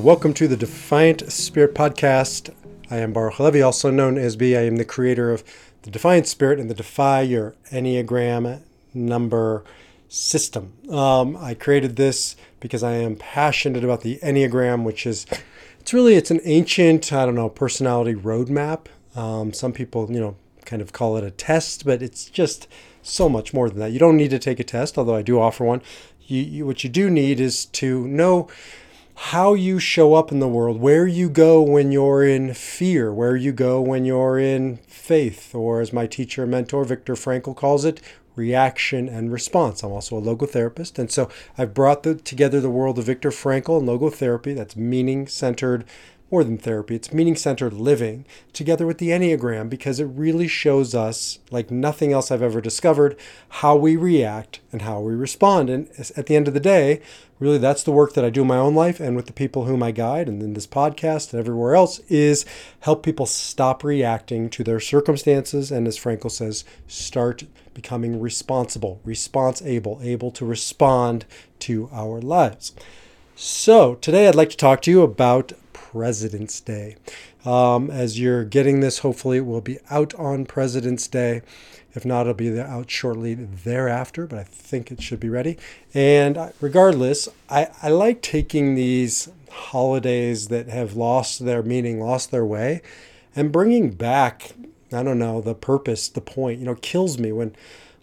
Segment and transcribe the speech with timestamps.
[0.00, 2.54] Welcome to the Defiant Spirit podcast.
[2.90, 4.56] I am Baruch Halevi, also known as B.
[4.56, 5.44] I am the creator of
[5.82, 8.62] the Defiant Spirit and the Defy Your Enneagram
[8.94, 9.62] number
[10.08, 10.72] system.
[10.90, 15.26] Um, I created this because I am passionate about the Enneagram, which is
[15.78, 18.86] it's really it's an ancient I don't know personality roadmap.
[19.14, 22.68] Um, some people you know kind of call it a test, but it's just
[23.02, 23.92] so much more than that.
[23.92, 25.82] You don't need to take a test, although I do offer one.
[26.26, 28.48] You, you, what you do need is to know
[29.24, 33.36] how you show up in the world, where you go when you're in fear, where
[33.36, 37.84] you go when you're in faith, or as my teacher and mentor Viktor Frankl calls
[37.84, 38.00] it,
[38.34, 39.82] reaction and response.
[39.82, 43.78] I'm also a logotherapist, and so I've brought the, together the world of Viktor Frankl
[43.78, 44.56] and logotherapy.
[44.56, 45.84] That's meaning centered
[46.30, 50.94] more than therapy, it's meaning centered living together with the Enneagram because it really shows
[50.94, 53.16] us, like nothing else I've ever discovered,
[53.48, 55.68] how we react and how we respond.
[55.68, 57.00] And at the end of the day,
[57.40, 59.64] really that's the work that I do in my own life and with the people
[59.64, 62.44] whom I guide and in this podcast and everywhere else is
[62.80, 67.44] help people stop reacting to their circumstances and as Frankl says, start
[67.74, 71.24] becoming responsible, response able, able to respond
[71.60, 72.72] to our lives.
[73.34, 75.52] So, today I'd like to talk to you about
[75.92, 76.94] President's Day.
[77.44, 81.42] Um, as you're getting this, hopefully it will be out on President's Day.
[81.94, 85.58] If not, it'll be out shortly thereafter, but I think it should be ready.
[85.92, 92.44] And regardless, I, I like taking these holidays that have lost their meaning, lost their
[92.44, 92.82] way,
[93.34, 94.52] and bringing back,
[94.92, 96.60] I don't know, the purpose, the point.
[96.60, 97.56] You know, kills me when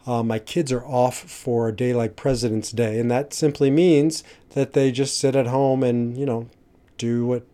[0.05, 2.99] uh, my kids are off for a day like President's Day.
[2.99, 6.49] And that simply means that they just sit at home and, you know,
[6.97, 7.45] do what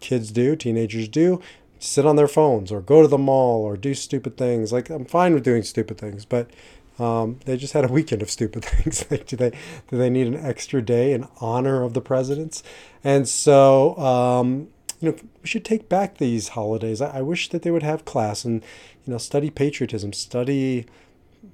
[0.00, 1.40] kids do, teenagers do,
[1.78, 4.72] sit on their phones or go to the mall or do stupid things.
[4.72, 6.50] Like I'm fine with doing stupid things, but
[6.98, 9.04] um, they just had a weekend of stupid things.
[9.10, 9.50] like, do they
[9.88, 12.62] do they need an extra day in honor of the presidents?
[13.04, 14.68] And so um,
[15.00, 17.00] you know we should take back these holidays.
[17.00, 18.62] I, I wish that they would have class and
[19.04, 20.86] you know study patriotism, study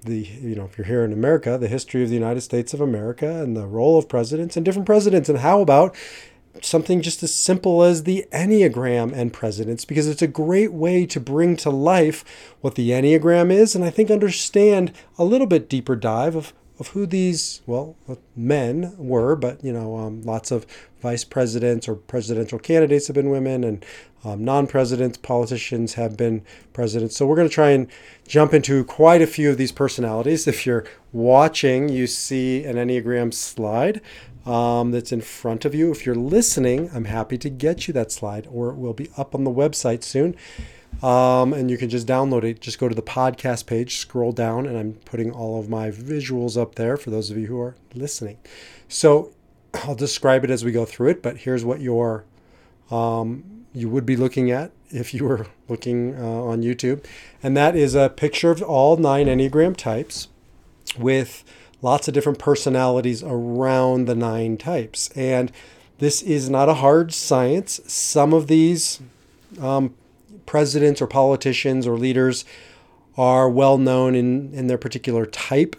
[0.05, 2.81] the you know if you're here in America, the history of the United States of
[2.81, 5.95] America and the role of presidents and different presidents, and how about
[6.61, 11.19] something just as simple as the Enneagram and presidents because it's a great way to
[11.19, 12.25] bring to life
[12.61, 16.89] what the Enneagram is and I think understand a little bit deeper dive of, of
[16.89, 17.97] who these, well,
[18.37, 20.67] men were, but, you know, um, lots of
[21.01, 23.85] vice presidents or presidential candidates have been women and
[24.25, 27.17] um, non presidents, politicians have been presidents.
[27.17, 27.89] So we're going to try and
[28.27, 30.47] jump into quite a few of these personalities.
[30.47, 34.01] If you're watching, you see an Enneagram slide
[34.47, 35.91] um, that's in front of you.
[35.91, 39.35] If you're listening, I'm happy to get you that slide, or it will be up
[39.35, 40.37] on the website soon.
[41.03, 42.61] Um, and you can just download it.
[42.61, 46.61] Just go to the podcast page, scroll down, and I'm putting all of my visuals
[46.61, 48.39] up there for those of you who are listening.
[48.89, 49.33] So
[49.75, 52.25] I'll describe it as we go through it, but here's what your
[52.91, 57.05] um, you would be looking at if you were looking uh, on YouTube,
[57.43, 60.29] and that is a picture of all nine Enneagram types
[60.99, 61.43] with
[61.83, 65.11] lots of different personalities around the nine types.
[65.17, 65.53] And
[65.99, 67.81] this is not a hard science.
[67.87, 69.01] Some of these
[69.61, 69.95] um,
[70.47, 72.45] presidents or politicians or leaders
[73.17, 75.77] are well known in, in their particular type,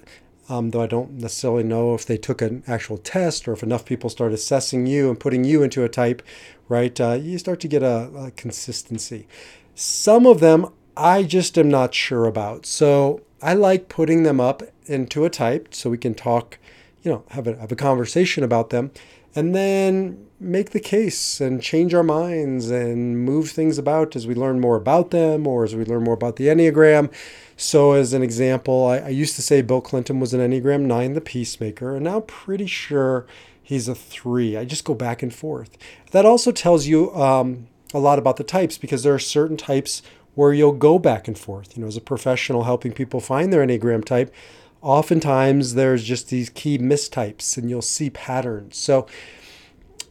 [0.50, 3.86] um, though I don't necessarily know if they took an actual test or if enough
[3.86, 6.22] people start assessing you and putting you into a type,
[6.70, 7.00] right?
[7.00, 9.28] Uh, you start to get a, a consistency.
[9.74, 12.66] Some of them I just am not sure about.
[12.66, 16.58] So I like putting them up into a type so we can talk,
[17.02, 18.92] you know, have a, have a conversation about them
[19.36, 24.36] and then make the case and change our minds and move things about as we
[24.36, 27.12] learn more about them or as we learn more about the Enneagram.
[27.56, 31.14] So, as an example, I, I used to say Bill Clinton was an Enneagram 9,
[31.14, 33.26] the peacemaker, and now pretty sure
[33.62, 34.58] he's a 3.
[34.58, 35.78] I just go back and forth.
[36.12, 40.02] That also tells you um, a lot about the types because there are certain types
[40.36, 41.76] where you'll go back and forth.
[41.76, 44.34] You know, as a professional helping people find their Enneagram type,
[44.82, 48.78] oftentimes there's just these key mistypes and you'll see patterns.
[48.78, 49.08] So,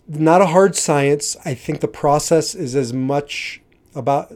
[0.08, 1.36] not a hard science.
[1.44, 3.60] I think the process is as much
[3.94, 4.32] about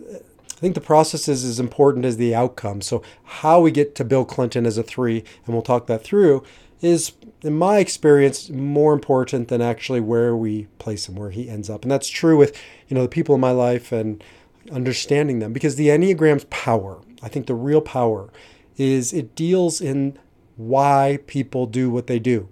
[0.56, 2.81] I think the process is as important as the outcome.
[2.81, 6.44] So, how we get to Bill Clinton as a three, and we'll talk that through,
[6.81, 7.12] is,
[7.43, 11.83] in my experience, more important than actually where we place him, where he ends up.
[11.83, 14.25] And that's true with, you know, the people in my life and
[14.71, 18.31] understanding them because the Enneagram's power, I think the real power,
[18.77, 20.19] is it deals in
[20.57, 22.49] why people do what they do.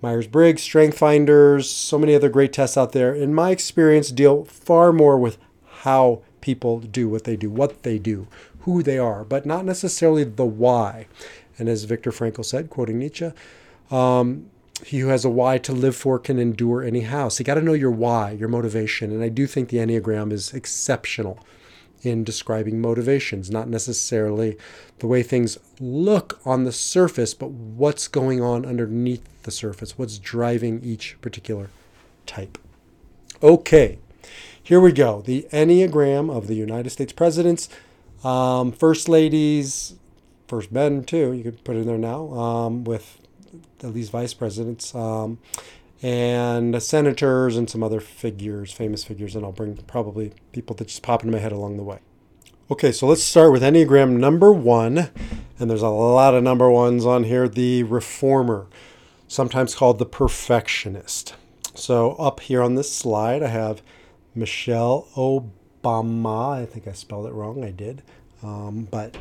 [0.00, 4.44] Myers Briggs, Strength Finders, so many other great tests out there, in my experience, deal
[4.44, 5.38] far more with
[5.80, 8.28] how people do what they do, what they do,
[8.60, 11.06] who they are, but not necessarily the why.
[11.58, 13.32] And as Viktor Frankl said, quoting Nietzsche,
[13.90, 14.50] um,
[14.84, 17.36] he who has a why to live for can endure any house.
[17.36, 19.10] So you got to know your why, your motivation.
[19.10, 21.44] And I do think the Enneagram is exceptional
[22.02, 24.56] in describing motivations, not necessarily
[25.00, 30.18] the way things look on the surface, but what's going on underneath the surface, what's
[30.18, 31.70] driving each particular
[32.26, 32.58] type.
[33.42, 33.98] Okay,
[34.62, 35.22] here we go.
[35.22, 37.68] The Enneagram of the United States presidents,
[38.22, 39.94] um, first ladies,
[40.46, 41.32] first men too.
[41.32, 43.18] You could put it in there now um, with
[43.82, 45.38] at least vice presidents, um,
[46.02, 51.02] and senators and some other figures, famous figures, and I'll bring probably people that just
[51.02, 51.98] pop into my head along the way.
[52.70, 55.10] Okay, so let's start with Enneagram number one,
[55.58, 57.48] and there's a lot of number ones on here.
[57.48, 58.66] The reformer,
[59.26, 61.34] sometimes called the perfectionist.
[61.74, 63.80] So up here on this slide, I have
[64.34, 66.58] Michelle Obama.
[66.58, 67.64] I think I spelled it wrong.
[67.64, 68.02] I did.
[68.42, 69.16] Um, but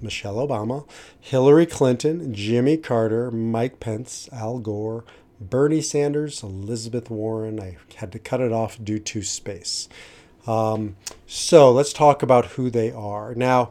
[0.00, 0.88] Michelle Obama,
[1.20, 5.04] Hillary Clinton, Jimmy Carter, Mike Pence, Al Gore,
[5.40, 7.60] Bernie Sanders, Elizabeth Warren.
[7.60, 9.88] I had to cut it off due to space.
[10.46, 10.96] Um,
[11.26, 13.34] so let's talk about who they are.
[13.34, 13.70] Now,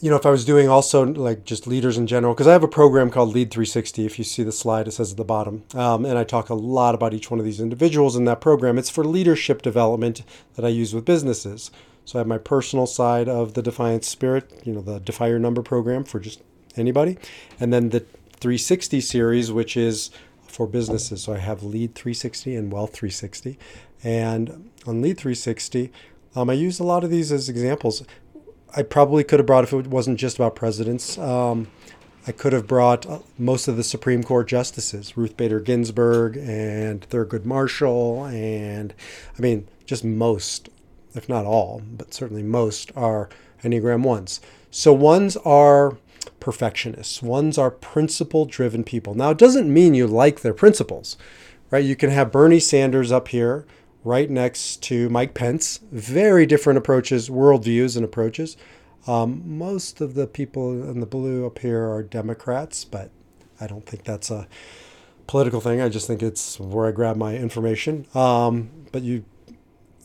[0.00, 2.62] you know, if I was doing also like just leaders in general, because I have
[2.62, 4.06] a program called Lead 360.
[4.06, 5.64] If you see the slide, it says at the bottom.
[5.74, 8.78] Um, and I talk a lot about each one of these individuals in that program.
[8.78, 10.22] It's for leadership development
[10.56, 11.70] that I use with businesses.
[12.04, 15.62] So I have my personal side of the Defiant Spirit, you know, the Defier Number
[15.62, 16.42] program for just
[16.76, 17.18] anybody.
[17.58, 20.10] And then the 360 series, which is
[20.46, 21.22] for businesses.
[21.22, 23.58] So I have Lead 360 and Wealth 360.
[24.02, 25.90] And on Lead 360,
[26.36, 28.04] um, I use a lot of these as examples.
[28.76, 31.68] I probably could have brought, if it wasn't just about presidents, um,
[32.26, 37.08] I could have brought uh, most of the Supreme Court justices, Ruth Bader Ginsburg and
[37.08, 38.94] Thurgood Marshall, and
[39.38, 40.70] I mean, just most
[41.14, 43.28] if not all, but certainly most, are
[43.62, 44.40] Enneagram ones.
[44.70, 45.96] So ones are
[46.40, 49.14] perfectionists, ones are principle driven people.
[49.14, 51.16] Now, it doesn't mean you like their principles,
[51.70, 51.84] right?
[51.84, 53.66] You can have Bernie Sanders up here
[54.02, 58.56] right next to Mike Pence, very different approaches, worldviews, and approaches.
[59.06, 63.10] Um, most of the people in the blue up here are Democrats, but
[63.60, 64.46] I don't think that's a
[65.26, 65.80] political thing.
[65.80, 68.06] I just think it's where I grab my information.
[68.14, 69.24] Um, but you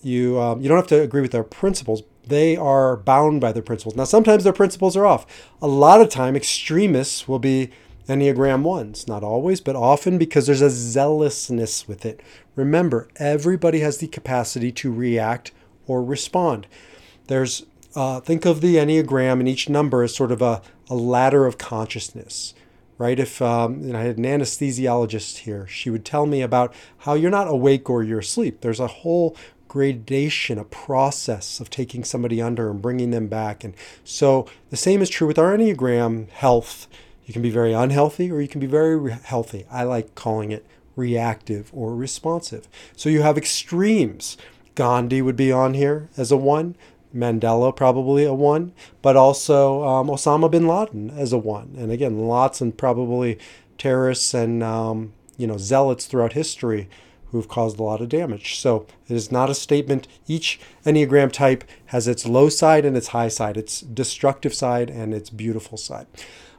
[0.01, 2.03] you um, you don't have to agree with their principles.
[2.25, 3.95] They are bound by their principles.
[3.95, 5.25] Now, sometimes their principles are off.
[5.61, 7.71] A lot of time, extremists will be
[8.07, 9.07] Enneagram ones.
[9.07, 12.21] Not always, but often because there's a zealousness with it.
[12.55, 15.51] Remember, everybody has the capacity to react
[15.87, 16.67] or respond.
[17.27, 21.45] There's uh, think of the Enneagram and each number as sort of a, a ladder
[21.47, 22.53] of consciousness
[22.99, 23.17] right?
[23.17, 27.31] If um, know, I had an anesthesiologist here, she would tell me about how you're
[27.31, 28.61] not awake or you're asleep.
[28.61, 29.35] There's a whole
[29.69, 33.63] gradation, a process of taking somebody under and bringing them back.
[33.63, 33.73] And
[34.03, 36.87] so the same is true with our Enneagram health.
[37.25, 39.65] You can be very unhealthy or you can be very healthy.
[39.71, 40.65] I like calling it
[40.97, 42.67] reactive or responsive.
[42.97, 44.35] So you have extremes.
[44.75, 46.75] Gandhi would be on here as a one,
[47.15, 51.75] Mandela probably a one, but also um, Osama bin Laden as a one.
[51.77, 53.37] And again, lots and probably
[53.77, 56.89] terrorists and um, you know zealots throughout history
[57.31, 58.59] who've caused a lot of damage.
[58.59, 60.07] So it is not a statement.
[60.27, 65.13] Each Enneagram type has its low side and its high side, its destructive side and
[65.13, 66.07] its beautiful side.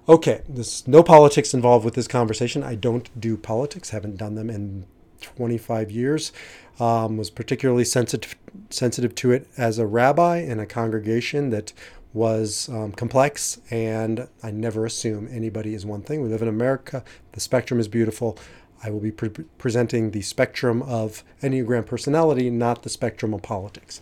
[0.09, 2.63] Okay, there's no politics involved with this conversation.
[2.63, 4.87] I don't do politics, haven't done them in
[5.21, 6.33] 25 years.
[6.79, 8.37] Um, was particularly sensitive
[8.71, 11.75] sensitive to it as a rabbi in a congregation that
[12.13, 16.23] was um, complex, and I never assume anybody is one thing.
[16.23, 17.05] We live in America.
[17.33, 18.37] The spectrum is beautiful.
[18.83, 24.01] I will be pre- presenting the spectrum of Enneagram personality, not the spectrum of politics.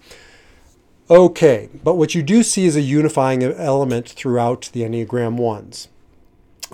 [1.11, 5.89] Okay, but what you do see is a unifying element throughout the Enneagram ones.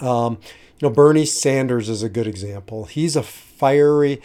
[0.01, 0.39] Um,
[0.81, 2.87] you know, Bernie Sanders is a good example.
[2.87, 4.21] He's a fiery,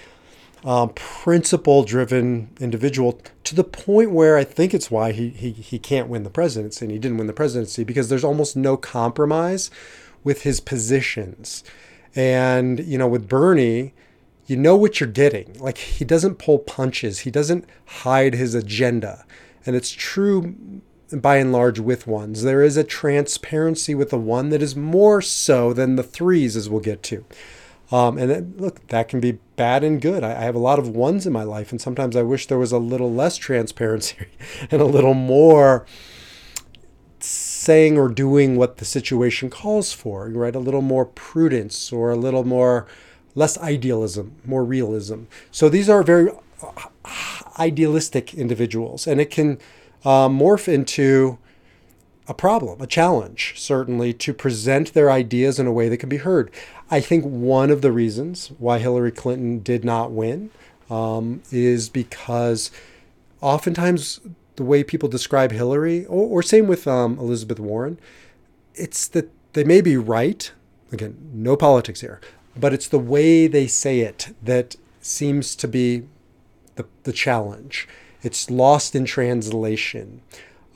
[0.65, 6.09] um, principle-driven individual to the point where I think it's why he, he he can't
[6.09, 9.69] win the presidency, and he didn't win the presidency because there's almost no compromise
[10.23, 11.63] with his positions.
[12.19, 13.93] And, you know, with Bernie,
[14.45, 15.57] you know what you're getting.
[15.57, 19.25] Like he doesn't pull punches, he doesn't hide his agenda.
[19.65, 20.81] and it's true
[21.13, 22.43] by and large with ones.
[22.43, 26.69] There is a transparency with the one that is more so than the threes, as
[26.69, 27.23] we'll get to.
[27.89, 30.21] Um, and then, look, that can be bad and good.
[30.21, 32.59] I, I, have a lot of ones in my life, and sometimes I wish there
[32.59, 34.27] was a little less transparency
[34.71, 35.85] and a little more
[37.69, 40.55] saying or doing what the situation calls for, right?
[40.55, 42.87] A little more prudence or a little more
[43.35, 45.25] less idealism, more realism.
[45.51, 46.31] So these are very
[47.59, 49.59] idealistic individuals, and it can
[50.03, 51.37] uh, morph into
[52.27, 56.17] a problem, a challenge, certainly, to present their ideas in a way that can be
[56.17, 56.49] heard.
[56.89, 60.49] I think one of the reasons why Hillary Clinton did not win
[60.89, 62.71] um, is because
[63.41, 64.21] oftentimes
[64.59, 67.99] the way people describe Hillary, or, or same with um, Elizabeth Warren,
[68.75, 70.51] it's that they may be right.
[70.91, 72.21] Again, no politics here,
[72.55, 76.03] but it's the way they say it that seems to be
[76.75, 77.87] the, the challenge.
[78.21, 80.21] It's lost in translation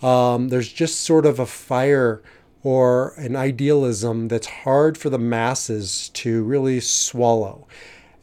[0.03, 2.21] um, there's just sort of a fire
[2.61, 7.67] or an idealism that's hard for the masses to really swallow.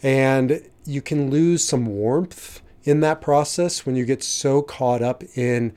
[0.03, 5.23] And you can lose some warmth in that process when you get so caught up
[5.37, 5.75] in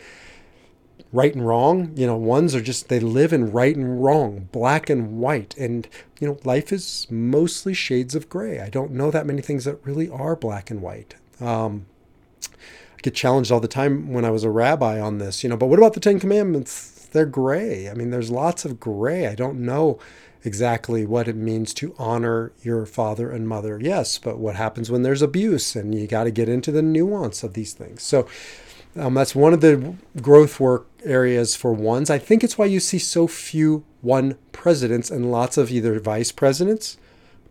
[1.12, 1.92] right and wrong.
[1.96, 5.56] You know, ones are just, they live in right and wrong, black and white.
[5.58, 5.88] And,
[6.20, 8.60] you know, life is mostly shades of gray.
[8.60, 11.16] I don't know that many things that really are black and white.
[11.40, 11.86] Um,
[13.02, 15.68] get challenged all the time when I was a rabbi on this, you know, but
[15.68, 17.10] what about the Ten Commandments?
[17.12, 17.90] They're gray.
[17.90, 19.28] I mean, there's lots of gray.
[19.28, 20.00] I don't know
[20.44, 23.80] exactly what it means to honor your father and mother.
[23.82, 25.76] Yes, but what happens when there's abuse?
[25.76, 28.04] And you got to get into the nuance of these things.
[28.04, 28.28] So
[28.96, 32.10] um, that's one of the growth work areas for ones.
[32.10, 36.32] I think it's why you see so few one presidents and lots of either vice
[36.32, 36.98] presidents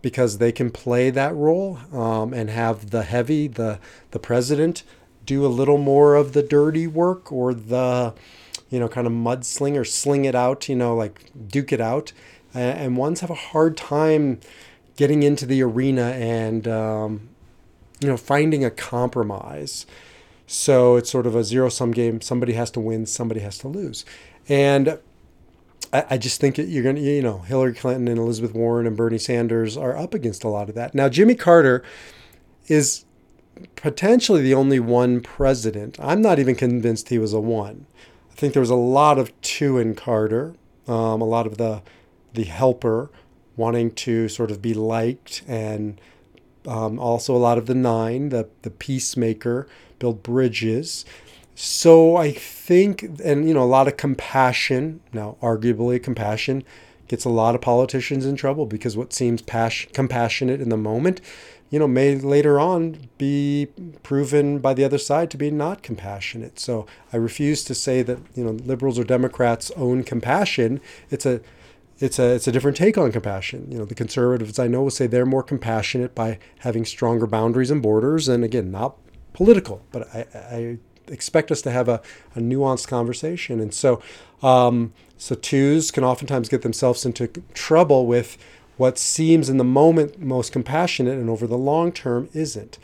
[0.03, 3.79] because they can play that role um, and have the heavy, the
[4.11, 4.83] the president
[5.25, 8.13] do a little more of the dirty work or the,
[8.69, 12.13] you know, kind of mudsling or sling it out, you know, like duke it out.
[12.55, 14.41] And ones have a hard time
[14.97, 17.29] getting into the arena and, um,
[18.01, 19.87] you know, finding a compromise.
[20.47, 22.21] So it's sort of a zero sum game.
[22.21, 24.05] Somebody has to win, somebody has to lose.
[24.49, 24.99] And
[25.93, 29.19] I, just think you're going to, you know, Hillary Clinton and Elizabeth Warren and Bernie
[29.19, 30.95] Sanders are up against a lot of that.
[30.95, 31.85] Now, Jimmy Carter
[32.67, 33.05] is
[33.77, 35.99] potentially the only one president.
[36.01, 37.87] I'm not even convinced he was a one.
[38.31, 40.55] I think there was a lot of two in Carter,
[40.89, 41.83] um, a lot of the
[42.35, 43.11] the helper
[43.57, 46.01] wanting to sort of be liked, and
[46.67, 49.67] um, also a lot of the nine, the the peacemaker,
[49.99, 51.05] build bridges.
[51.55, 55.01] So I think, and you know, a lot of compassion.
[55.13, 56.65] Now, arguably, compassion
[57.09, 61.21] gets a lot of politicians in trouble because what seems pas- compassionate in the moment
[61.73, 63.67] you know, may later on be
[64.03, 66.61] proven by the other side to be not compassionate.
[66.61, 70.83] So I refuse to say that you know liberals or Democrats own compassion.
[71.11, 71.41] It's a
[71.99, 73.69] it's a it's a different take on compassion.
[73.71, 77.71] You know, the conservatives I know will say they're more compassionate by having stronger boundaries
[77.71, 78.97] and borders, and again, not
[79.33, 82.01] political, but I, I expect us to have a,
[82.35, 83.61] a nuanced conversation.
[83.61, 84.03] And so,
[84.43, 88.39] um, so twos can oftentimes get themselves into trouble with
[88.77, 92.79] what seems in the moment most compassionate and over the long term isn't.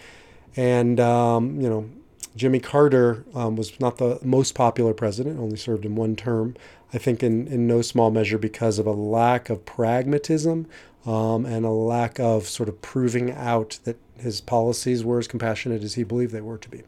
[0.56, 1.88] And, um, you know,
[2.36, 6.54] Jimmy Carter um, was not the most popular president, only served in one term.
[6.92, 10.66] I think in, in no small measure because of a lack of pragmatism
[11.06, 15.82] um, and a lack of sort of proving out that his policies were as compassionate
[15.82, 16.82] as he believed they were to be.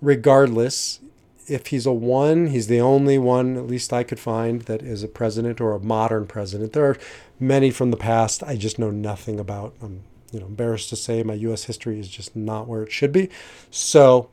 [0.00, 1.00] Regardless,
[1.48, 5.02] if he's a one, he's the only one, at least I could find, that is
[5.02, 6.72] a president or a modern president.
[6.72, 6.98] There are
[7.40, 9.74] many from the past I just know nothing about.
[9.82, 10.02] I'm
[10.32, 11.64] you know embarrassed to say my U.S.
[11.64, 13.28] history is just not where it should be.
[13.70, 14.30] So,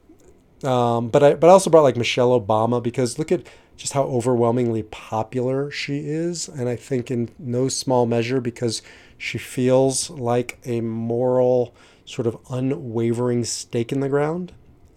[0.63, 3.46] um, but I but I also brought like Michelle Obama because look at
[3.79, 8.81] just how overwhelmingly popular she is, and I think in no small measure because
[9.17, 11.74] she feels like a moral
[12.05, 14.51] sort of unwavering stake in the ground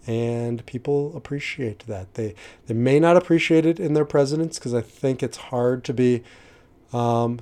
[0.05, 2.15] and people appreciate that.
[2.15, 2.35] They
[2.67, 6.23] they may not appreciate it in their presidents because I think it's hard to be,
[6.91, 7.39] um,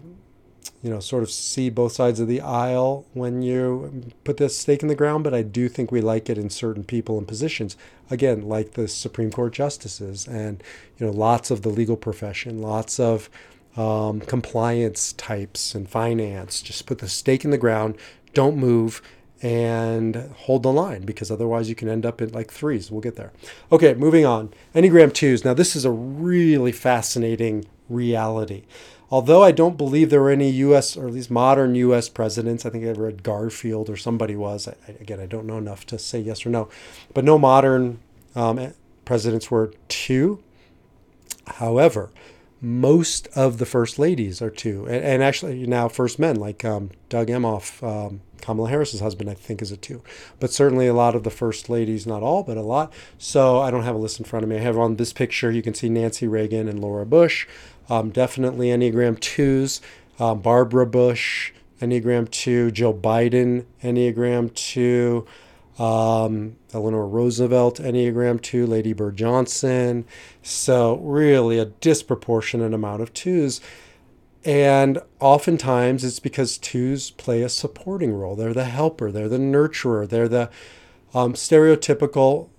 [0.81, 4.81] you know, sort of see both sides of the aisle when you put this stake
[4.81, 5.23] in the ground.
[5.23, 7.77] But I do think we like it in certain people and positions.
[8.09, 10.63] Again, like the Supreme Court justices and
[10.97, 13.29] you know lots of the legal profession, lots of
[13.77, 16.61] um, compliance types and finance.
[16.61, 17.95] Just put the stake in the ground.
[18.33, 19.01] Don't move
[19.41, 22.91] and hold the line because otherwise you can end up at like threes.
[22.91, 23.31] We'll get there.
[23.71, 24.53] Okay, moving on.
[24.75, 25.43] Enneagram twos.
[25.43, 28.63] Now, this is a really fascinating reality.
[29.11, 30.95] Although I don't believe there were any U.S.
[30.95, 32.07] or at least modern U.S.
[32.07, 34.69] presidents, I think I read Garfield or somebody was.
[34.69, 36.69] I, again, I don't know enough to say yes or no,
[37.13, 37.99] but no modern
[38.35, 40.41] um, presidents were two.
[41.45, 42.11] However,
[42.61, 46.91] most of the first ladies are two, and, and actually now first men like um,
[47.09, 50.01] Doug Emhoff, um, Kamala Harris's husband, I think is a two,
[50.39, 52.91] but certainly a lot of the first ladies, not all, but a lot.
[53.17, 54.57] So I don't have a list in front of me.
[54.57, 57.47] I have on this picture you can see Nancy Reagan and Laura Bush,
[57.89, 59.81] um, definitely Enneagram twos,
[60.19, 65.25] um, Barbara Bush, Enneagram two, Joe Biden, Enneagram two
[65.81, 70.05] um, Eleanor Roosevelt, Enneagram 2, Lady Bird Johnson.
[70.43, 73.61] So, really, a disproportionate amount of twos.
[74.43, 78.35] And oftentimes it's because twos play a supporting role.
[78.35, 80.49] They're the helper, they're the nurturer, they're the
[81.13, 82.49] um, stereotypical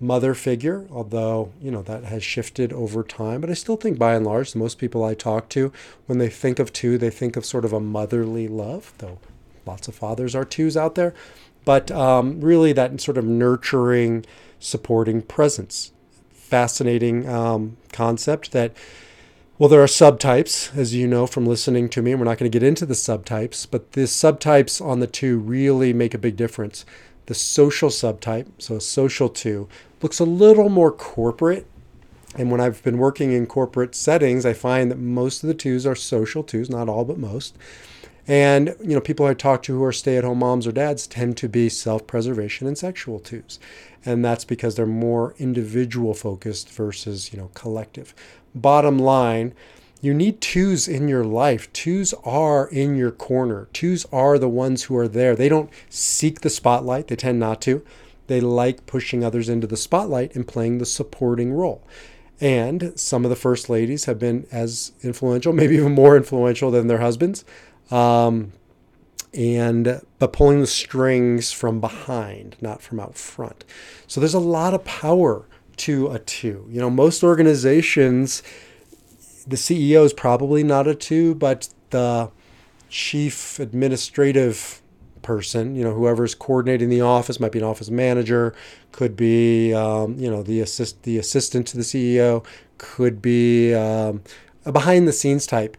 [0.00, 3.40] mother figure, although, you know, that has shifted over time.
[3.40, 5.72] But I still think by and large, most people I talk to,
[6.06, 9.18] when they think of two, they think of sort of a motherly love, though
[9.66, 11.12] lots of fathers are twos out there
[11.66, 14.24] but um, really that sort of nurturing,
[14.58, 15.92] supporting presence.
[16.32, 18.72] Fascinating um, concept that,
[19.58, 22.50] well, there are subtypes, as you know from listening to me, and we're not going
[22.50, 26.36] to get into the subtypes, but the subtypes on the two really make a big
[26.36, 26.84] difference.
[27.24, 29.66] The social subtype, so a social two,
[30.02, 31.66] looks a little more corporate.
[32.36, 35.86] And when I've been working in corporate settings, I find that most of the twos
[35.86, 37.56] are social twos, not all, but most.
[38.28, 41.48] And you know, people I talk to who are stay-at-home moms or dads tend to
[41.48, 43.58] be self-preservation and sexual twos,
[44.04, 48.14] and that's because they're more individual focused versus you know collective.
[48.56, 49.54] Bottom line,
[50.00, 51.72] you need twos in your life.
[51.72, 53.68] Twos are in your corner.
[53.72, 55.36] Twos are the ones who are there.
[55.36, 57.06] They don't seek the spotlight.
[57.06, 57.84] They tend not to.
[58.26, 61.86] They like pushing others into the spotlight and playing the supporting role.
[62.40, 66.88] And some of the first ladies have been as influential, maybe even more influential than
[66.88, 67.44] their husbands
[67.90, 68.52] um,
[69.34, 73.64] and but pulling the strings from behind, not from out front.
[74.06, 75.46] So there's a lot of power
[75.78, 76.66] to a two.
[76.70, 78.42] You know, most organizations,
[79.46, 82.30] the CEO is probably not a two, but the
[82.88, 84.80] chief administrative
[85.22, 88.54] person, you know, whoever's coordinating the office might be an office manager,
[88.92, 92.44] could be, um, you know, the assist the assistant to the CEO,
[92.78, 94.22] could be um,
[94.64, 95.76] a behind the scenes type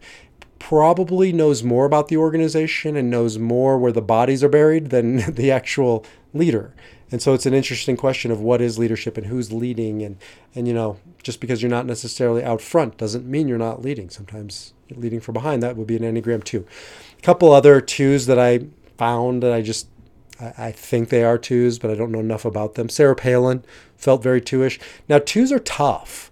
[0.58, 5.16] probably knows more about the organization and knows more where the bodies are buried than
[5.34, 6.74] the actual leader.
[7.10, 10.18] And so it's an interesting question of what is leadership and who's leading and
[10.54, 14.10] and you know just because you're not necessarily out front doesn't mean you're not leading.
[14.10, 16.66] Sometimes leading from behind that would be an enneagram two.
[17.18, 18.66] A couple other twos that I
[18.96, 19.88] found that I just
[20.56, 22.88] I, think they are twos, but I don't know enough about them.
[22.88, 23.64] Sarah Palin
[23.96, 24.78] felt very two-ish.
[25.08, 26.30] Now twos are tough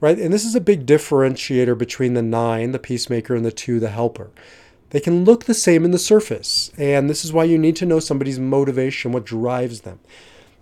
[0.00, 0.18] right?
[0.18, 3.90] And this is a big differentiator between the nine, the peacemaker, and the two, the
[3.90, 4.30] helper.
[4.90, 7.86] They can look the same in the surface, and this is why you need to
[7.86, 10.00] know somebody's motivation, what drives them.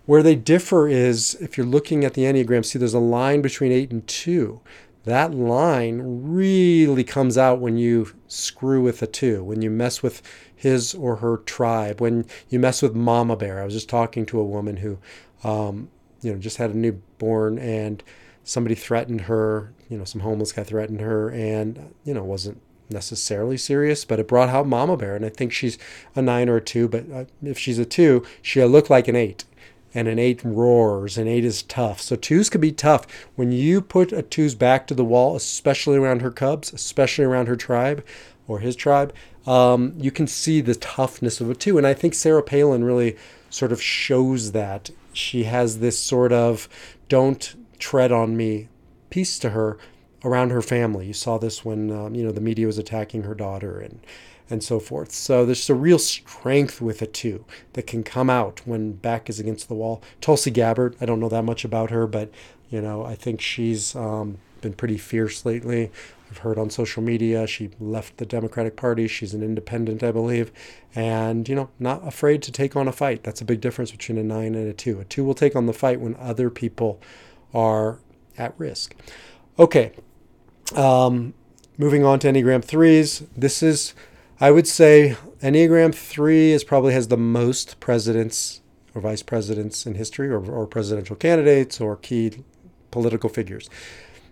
[0.05, 3.73] Where they differ is if you're looking at the Enneagram, see there's a line between
[3.73, 4.61] eight and two.
[5.05, 10.23] That line really comes out when you screw with a two, when you mess with
[10.55, 13.61] his or her tribe, when you mess with mama bear.
[13.61, 14.99] I was just talking to a woman who,
[15.45, 15.91] um,
[16.23, 18.03] you know, just had a newborn and
[18.43, 23.57] somebody threatened her, you know, some homeless guy threatened her, and, you know, wasn't necessarily
[23.57, 25.17] serious, but it brought out Mama Bear.
[25.17, 25.79] And I think she's
[26.15, 29.17] a nine or a two, but uh, if she's a two, she'll look like an
[29.17, 29.45] eight.
[29.95, 32.03] And an eight roars, and eight is tough.
[32.03, 33.07] So twos can be tough.
[33.35, 37.47] When you put a two's back to the wall, especially around her cubs, especially around
[37.47, 38.05] her tribe
[38.47, 39.15] or his tribe,
[39.47, 41.79] um, you can see the toughness of a two.
[41.79, 43.17] And I think Sarah Palin really
[43.49, 44.91] sort of shows that.
[45.15, 46.69] She has this sort of
[47.09, 48.69] don't tread on me
[49.09, 49.79] piece to her
[50.27, 51.07] around her family.
[51.07, 54.01] You saw this when um, you know the media was attacking her daughter and
[54.51, 55.13] and so forth.
[55.13, 59.41] So there's a real strength with it too that can come out when back is
[59.41, 60.03] against the wall.
[60.21, 62.31] Tulsi Gabbard, I don't know that much about her, but
[62.69, 65.91] you know I think she's um, been pretty fierce lately.
[66.29, 69.07] I've heard on social media she left the Democratic Party.
[69.07, 70.51] She's an independent, I believe,
[70.93, 73.23] and you know not afraid to take on a fight.
[73.23, 74.99] That's a big difference between a nine and a two.
[74.99, 77.01] A two will take on the fight when other people
[77.55, 78.01] are
[78.37, 78.95] at risk.
[79.59, 79.93] Okay,
[80.75, 81.35] um,
[81.79, 83.27] moving on to Enneagram 3s.
[83.37, 83.95] This is,
[84.41, 88.61] I would say, Enneagram 3 is probably has the most presidents
[88.95, 92.43] or vice presidents in history or, or presidential candidates or key
[92.91, 93.69] political figures.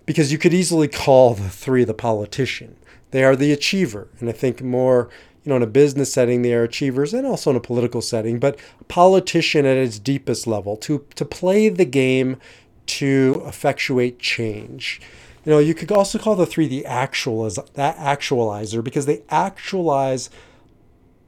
[0.07, 2.77] Because you could easily call the three the politician.
[3.11, 4.09] They are the achiever.
[4.19, 5.09] And I think more,
[5.45, 8.39] you know, in a business setting, they are achievers and also in a political setting,
[8.39, 12.39] but politician at its deepest level to, to play the game
[12.87, 15.01] to effectuate change.
[15.45, 20.31] You know, you could also call the three the that actualizer because they actualize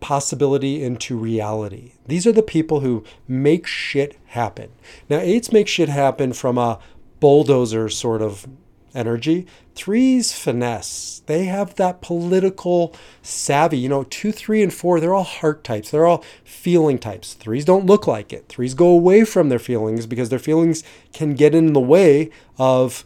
[0.00, 1.92] possibility into reality.
[2.06, 4.70] These are the people who make shit happen.
[5.08, 6.78] Now, eights make shit happen from a
[7.20, 8.46] bulldozer sort of
[8.94, 9.46] energy.
[9.74, 11.22] Threes finesse.
[11.26, 13.78] They have that political savvy.
[13.78, 15.90] You know, two, three, and four, they're all heart types.
[15.90, 17.34] They're all feeling types.
[17.34, 18.48] Threes don't look like it.
[18.48, 23.04] Threes go away from their feelings because their feelings can get in the way of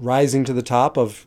[0.00, 1.26] rising to the top, of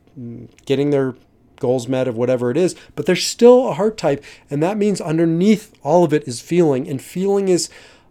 [0.65, 1.15] getting their
[1.59, 2.75] goals met, of whatever it is.
[2.95, 4.23] But they're still a heart type.
[4.49, 6.87] And that means underneath all of it is feeling.
[6.89, 7.69] And feeling is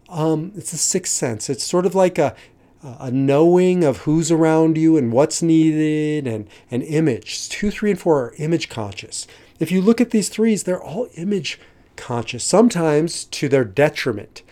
[0.08, 1.50] um, it's a sixth sense.
[1.50, 2.34] It's sort of like a
[2.82, 7.48] a knowing of who's around you and what's needed and an image.
[7.48, 9.26] Two, three, and four are image conscious.
[9.60, 11.60] If you look at these threes, they're all image
[11.94, 14.42] conscious, sometimes to their detriment,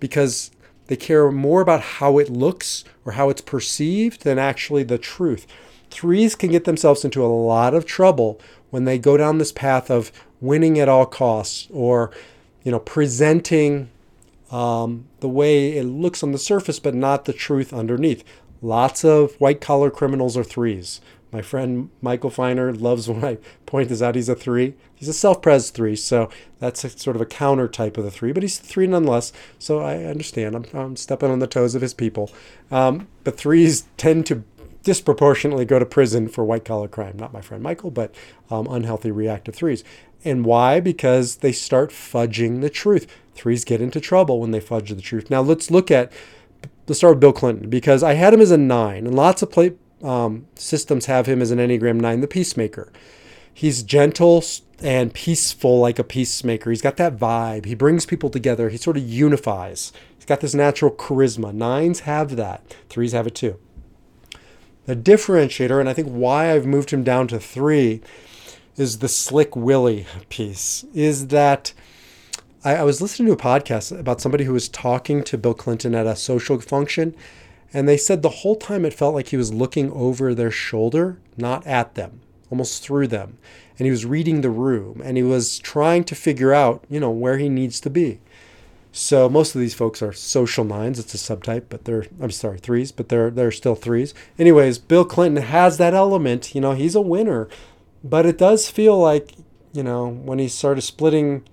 [0.00, 0.50] because
[0.86, 5.46] they care more about how it looks or how it's perceived than actually the truth.
[5.90, 9.90] Threes can get themselves into a lot of trouble when they go down this path
[9.90, 12.10] of winning at all costs or
[12.62, 13.90] you know presenting
[14.50, 18.22] um, the way it looks on the surface, but not the truth underneath.
[18.62, 21.00] Lots of white collar criminals are threes.
[21.36, 24.14] My friend Michael Feiner loves when I point this out.
[24.14, 24.72] He's a three.
[24.94, 28.32] He's a self pres three, so that's sort of a counter type of the three,
[28.32, 29.34] but he's three nonetheless.
[29.58, 30.54] So I understand.
[30.54, 32.32] I'm, I'm stepping on the toes of his people.
[32.70, 34.44] Um, but threes tend to
[34.82, 37.18] disproportionately go to prison for white collar crime.
[37.18, 38.14] Not my friend Michael, but
[38.50, 39.84] um, unhealthy reactive threes.
[40.24, 40.80] And why?
[40.80, 43.06] Because they start fudging the truth.
[43.34, 45.28] Threes get into trouble when they fudge the truth.
[45.28, 46.10] Now let's look at
[46.86, 49.52] let's start with Bill Clinton because I had him as a nine, and lots of
[49.52, 52.92] play, um, systems have him as an Enneagram nine, the peacemaker.
[53.52, 54.44] He's gentle
[54.82, 56.70] and peaceful like a peacemaker.
[56.70, 57.64] He's got that vibe.
[57.64, 58.68] He brings people together.
[58.68, 59.92] He sort of unifies.
[60.16, 61.54] He's got this natural charisma.
[61.54, 62.76] Nines have that.
[62.90, 63.58] Threes have it too.
[64.84, 68.02] The differentiator, and I think why I've moved him down to three,
[68.76, 70.84] is the slick Willie piece.
[70.92, 71.72] Is that
[72.62, 75.94] I, I was listening to a podcast about somebody who was talking to Bill Clinton
[75.94, 77.14] at a social function,
[77.72, 81.18] and they said the whole time it felt like he was looking over their shoulder,
[81.36, 83.38] not at them, almost through them.
[83.78, 87.10] And he was reading the room and he was trying to figure out, you know,
[87.10, 88.20] where he needs to be.
[88.92, 90.98] So most of these folks are social nines.
[90.98, 94.14] It's a subtype, but they're I'm sorry, threes, but they're they're still threes.
[94.38, 96.54] Anyways, Bill Clinton has that element.
[96.54, 97.46] You know, he's a winner,
[98.02, 99.32] but it does feel like
[99.74, 101.44] you know when he started splitting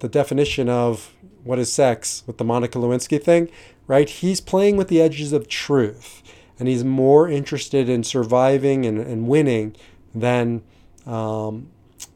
[0.00, 3.48] the definition of what is sex with the Monica Lewinsky thing,
[3.88, 4.08] right?
[4.08, 6.22] He's playing with the edges of truth
[6.58, 9.74] and he's more interested in surviving and, and winning
[10.14, 10.62] than
[11.06, 11.68] um,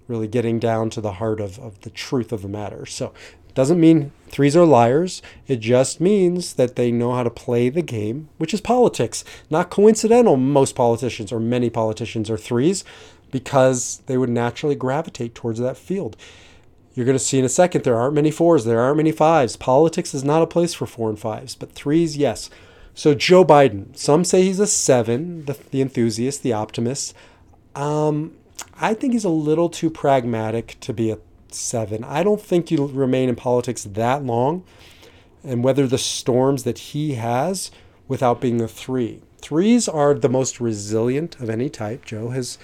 [0.07, 2.87] really getting down to the heart of, of the truth of the matter.
[2.87, 3.13] So
[3.49, 5.23] it doesn't mean threes are liars.
[5.47, 9.25] It just means that they know how to play the game, which is politics.
[9.51, 12.85] Not coincidental, most politicians or many politicians are threes
[13.31, 16.17] because they would naturally gravitate towards that field.
[16.95, 19.57] You're going to see in a second there aren't many fours, there aren't many fives.
[19.57, 22.51] Politics is not a place for four and fives, but threes, yes.
[22.95, 27.15] So Joe Biden, some say he's a seven, the, the enthusiast, the optimist.
[27.75, 28.37] Um,
[28.79, 32.05] I think he's a little too pragmatic to be a seven.
[32.05, 34.65] I don't think you remain in politics that long
[35.43, 37.71] and weather the storms that he has
[38.09, 39.23] without being a three.
[39.41, 42.05] Threes are the most resilient of any type.
[42.05, 42.59] Joe has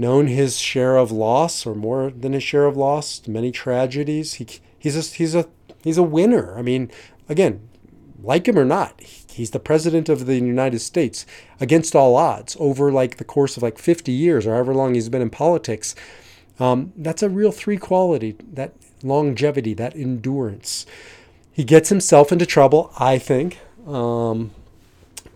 [0.00, 4.34] known his share of loss or more than his share of loss, many tragedies.
[4.34, 4.46] He,
[4.78, 5.46] he's a, he's a
[5.84, 6.58] he's a winner.
[6.58, 6.90] I mean,
[7.28, 7.68] again,
[8.22, 11.26] like him or not, he's the president of the United States
[11.60, 15.10] against all odds over like the course of like 50 years or however long he's
[15.10, 15.94] been in politics.
[16.58, 20.86] Um, that's a real three quality, that longevity, that endurance.
[21.52, 24.50] He gets himself into trouble, I think, um,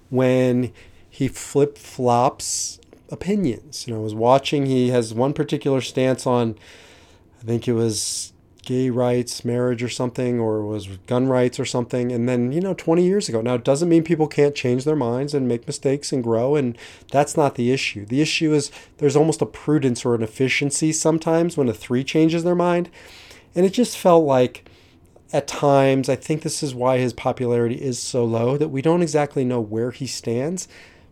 [0.09, 0.72] when
[1.09, 2.79] he flip flops
[3.10, 3.86] opinions.
[3.86, 6.56] You know, I was watching, he has one particular stance on,
[7.40, 8.32] I think it was
[8.64, 12.10] gay rights, marriage or something, or it was gun rights or something.
[12.10, 13.40] And then, you know, 20 years ago.
[13.40, 16.56] Now, it doesn't mean people can't change their minds and make mistakes and grow.
[16.56, 16.76] And
[17.10, 18.06] that's not the issue.
[18.06, 22.42] The issue is there's almost a prudence or an efficiency sometimes when a three changes
[22.42, 22.88] their mind.
[23.54, 24.68] And it just felt like,
[25.32, 29.02] at times, I think this is why his popularity is so low that we don't
[29.02, 30.68] exactly know where he stands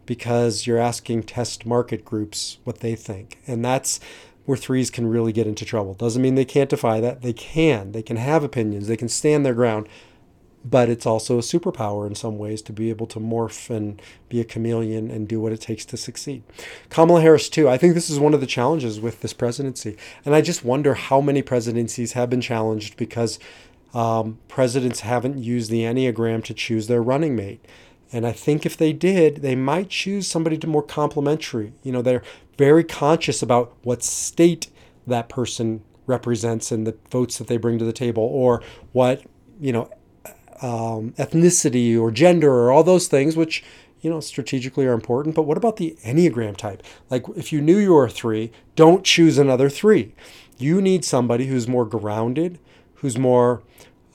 [0.07, 3.39] because you're asking test market groups what they think.
[3.47, 4.01] And that's
[4.45, 5.95] where threes can really get into trouble.
[5.95, 7.23] Doesn't mean they can't defy that.
[7.23, 7.93] They can.
[7.93, 8.89] They can have opinions.
[8.89, 9.89] They can stand their ground.
[10.65, 14.41] But it's also a superpower in some ways to be able to morph and be
[14.41, 16.45] a chameleon and do what it takes to succeed.
[16.89, 17.69] Kamala Harris, too.
[17.69, 19.97] I think this is one of the challenges with this presidency.
[20.25, 23.41] And I just wonder how many presidencies have been challenged because
[23.93, 27.65] um, presidents haven't used the Enneagram to choose their running mate.
[28.13, 31.73] And I think if they did, they might choose somebody to more complementary.
[31.83, 32.23] You know, they're
[32.59, 34.69] very conscious about what state
[35.07, 39.23] that person represents and the votes that they bring to the table, or what,
[39.61, 39.91] you know,
[40.61, 43.65] um, ethnicity or gender or all those things, which
[44.03, 45.35] you know, strategically are important.
[45.35, 46.83] But what about the Enneagram type?
[47.09, 50.13] Like, if you knew you were a three, don't choose another three.
[50.59, 52.59] You need somebody who's more grounded,
[52.97, 53.63] who's more,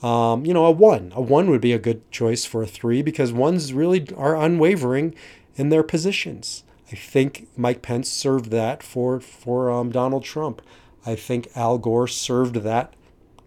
[0.02, 1.12] um, you know, a one.
[1.14, 5.14] A one would be a good choice for a three because ones really are unwavering
[5.56, 6.62] in their positions.
[6.90, 10.62] I think Mike Pence served that for for um, Donald Trump.
[11.04, 12.94] I think Al Gore served that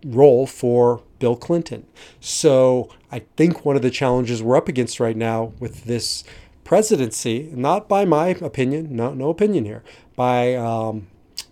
[0.03, 1.85] role for Bill Clinton.
[2.19, 6.23] So I think one of the challenges we're up against right now with this
[6.63, 9.83] presidency, not by my opinion, no no opinion here,
[10.15, 11.07] by um,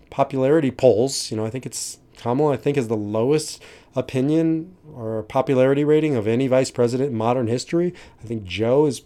[0.10, 1.32] popularity polls.
[1.32, 2.54] You know, I think it's Kamala.
[2.54, 3.64] I think is the lowest
[3.96, 7.94] opinion or popularity rating of any vice president in modern history.
[8.24, 9.02] I think Joe is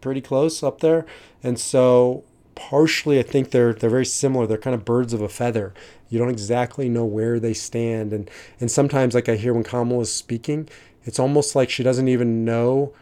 [0.00, 1.06] pretty close up there,
[1.42, 2.24] and so
[2.54, 4.46] partially I think they're they're very similar.
[4.46, 5.72] They're kind of birds of a feather.
[6.08, 10.02] You don't exactly know where they stand, and and sometimes like I hear when Kamala
[10.02, 10.68] is speaking,
[11.04, 12.92] it's almost like she doesn't even know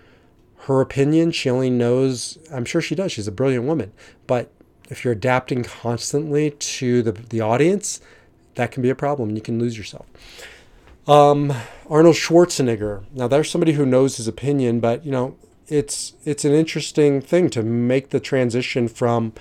[0.61, 1.31] her opinion.
[1.33, 2.38] She only knows.
[2.53, 3.12] I'm sure she does.
[3.12, 3.92] She's a brilliant woman,
[4.27, 4.53] but
[4.88, 8.01] if you're adapting constantly to the the audience,
[8.55, 9.35] that can be a problem.
[9.35, 10.07] You can lose yourself.
[11.07, 11.53] Um,
[11.88, 13.05] Arnold Schwarzenegger.
[13.12, 15.37] Now, there's somebody who knows his opinion, but you know,
[15.69, 19.33] it's it's an interesting thing to make the transition from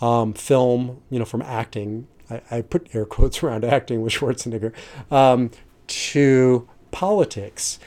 [0.00, 2.08] um, film, you know, from acting.
[2.30, 4.72] I, I, put air quotes around acting with Schwarzenegger
[5.10, 5.50] um,
[5.86, 7.78] to politics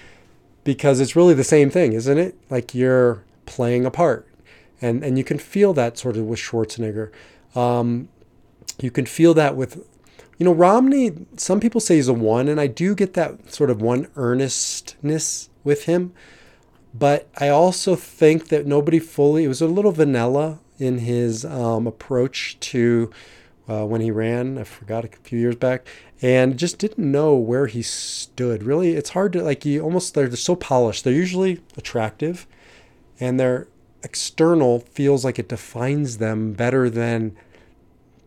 [0.63, 2.35] because it's really the same thing, isn't it?
[2.49, 4.27] Like you're playing a part,
[4.81, 7.11] and and you can feel that sort of with Schwarzenegger.
[7.55, 8.09] Um,
[8.79, 9.87] you can feel that with
[10.37, 13.69] you know, Romney, some people say he's a one, and I do get that sort
[13.69, 16.13] of one earnestness with him.
[16.93, 21.87] But I also think that nobody fully, it was a little vanilla in his um,
[21.87, 23.11] approach to
[23.67, 24.57] uh, when he ran.
[24.57, 25.87] I forgot a few years back,
[26.21, 28.63] and just didn't know where he stood.
[28.63, 29.65] Really, it's hard to like.
[29.65, 31.03] You almost they're, so polished.
[31.03, 32.47] They're usually attractive,
[33.19, 33.67] and their
[34.03, 37.35] external feels like it defines them better than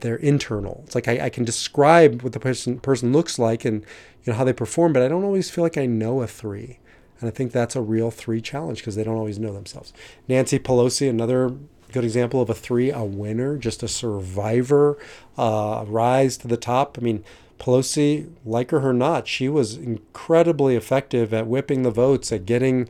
[0.01, 0.83] their internal.
[0.87, 3.83] It's like I, I can describe what the person person looks like and
[4.25, 6.79] you know how they perform, but I don't always feel like I know a three.
[7.21, 9.93] And I think that's a real three challenge because they don't always know themselves.
[10.27, 11.55] Nancy Pelosi, another
[11.93, 14.97] good example of a three, a winner, just a survivor,
[15.37, 16.97] uh, rise to the top.
[16.99, 17.25] I mean,
[17.59, 22.89] Pelosi, like her or not, she was incredibly effective at whipping the votes, at getting,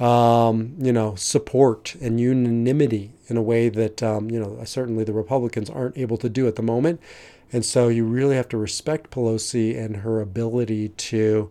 [0.00, 5.12] um, you know, support and unanimity in a way that, um, you know, certainly the
[5.12, 7.00] Republicans aren't able to do at the moment.
[7.52, 11.50] And so you really have to respect Pelosi and her ability to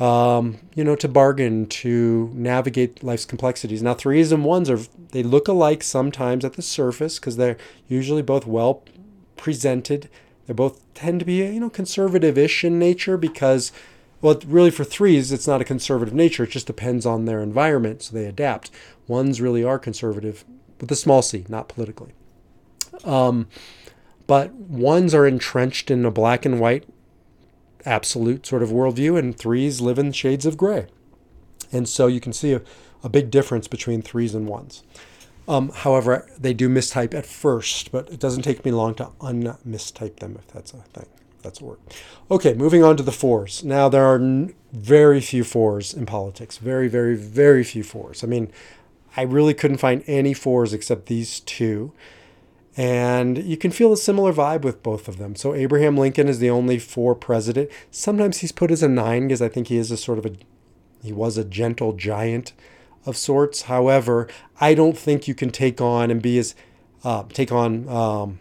[0.00, 3.82] um, you know, to bargain, to navigate life's complexities.
[3.82, 4.80] Now, threes and ones are
[5.12, 8.82] they look alike sometimes at the surface because they're usually both well
[9.36, 10.08] presented.
[10.46, 13.72] They both tend to be you know conservative-ish in nature because,
[14.22, 16.44] well, really for threes it's not a conservative nature.
[16.44, 18.70] It just depends on their environment, so they adapt.
[19.06, 20.46] Ones really are conservative
[20.80, 22.12] with a small c, not politically.
[23.04, 23.48] Um,
[24.26, 26.84] but ones are entrenched in a black and white
[27.86, 30.86] absolute sort of worldview, and threes live in shades of gray.
[31.72, 32.62] And so you can see a,
[33.02, 34.82] a big difference between threes and ones.
[35.48, 40.16] Um, however, they do mistype at first, but it doesn't take me long to unmistype
[40.20, 41.06] them if that's a thing.
[41.42, 41.78] That's a word.
[42.30, 43.64] Okay, moving on to the fours.
[43.64, 46.58] Now, there are n- very few fours in politics.
[46.58, 48.22] Very, very, very few fours.
[48.22, 48.52] I mean,
[49.16, 51.92] I really couldn't find any fours except these two.
[52.76, 55.34] And you can feel a similar vibe with both of them.
[55.34, 57.70] So Abraham Lincoln is the only four president.
[57.90, 60.32] Sometimes he's put as a nine because I think he is a sort of a
[61.02, 62.52] he was a gentle giant
[63.06, 63.62] of sorts.
[63.62, 64.28] However,
[64.60, 66.54] I don't think you can take on and be as
[67.02, 68.38] uh, take on um,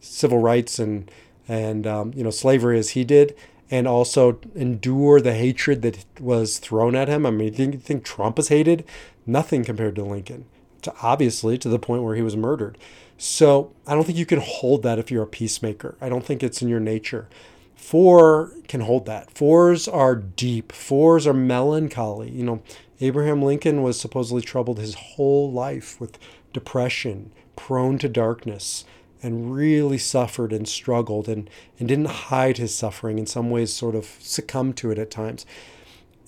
[0.00, 1.10] civil rights and
[1.48, 3.34] and um, you know slavery as he did,
[3.70, 7.24] and also endure the hatred that was thrown at him.
[7.26, 8.84] I mean, you think, Trump is hated?
[9.26, 10.44] Nothing compared to Lincoln.
[10.82, 12.76] To obviously to the point where he was murdered.
[13.16, 15.96] So I don't think you can hold that if you're a peacemaker.
[16.00, 17.28] I don't think it's in your nature.
[17.74, 19.30] Four can hold that.
[19.30, 20.72] Fours are deep.
[20.72, 22.30] Fours are melancholy.
[22.30, 22.62] You know,
[23.00, 26.18] Abraham Lincoln was supposedly troubled his whole life with
[26.52, 28.84] depression, prone to darkness,
[29.24, 33.94] and really suffered and struggled and, and didn't hide his suffering, in some ways, sort
[33.94, 35.46] of succumbed to it at times.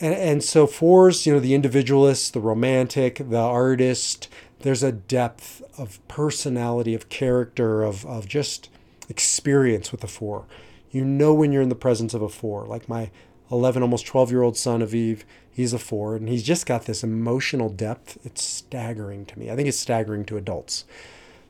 [0.00, 4.28] And, and so, fours, you know, the individualist, the romantic, the artist,
[4.60, 8.70] there's a depth of personality, of character, of, of just
[9.10, 10.46] experience with a four.
[10.90, 12.64] You know when you're in the presence of a four.
[12.66, 13.10] Like my
[13.50, 17.04] 11, almost 12 year old son, Aviv, he's a four, and he's just got this
[17.04, 18.16] emotional depth.
[18.24, 19.50] It's staggering to me.
[19.50, 20.86] I think it's staggering to adults.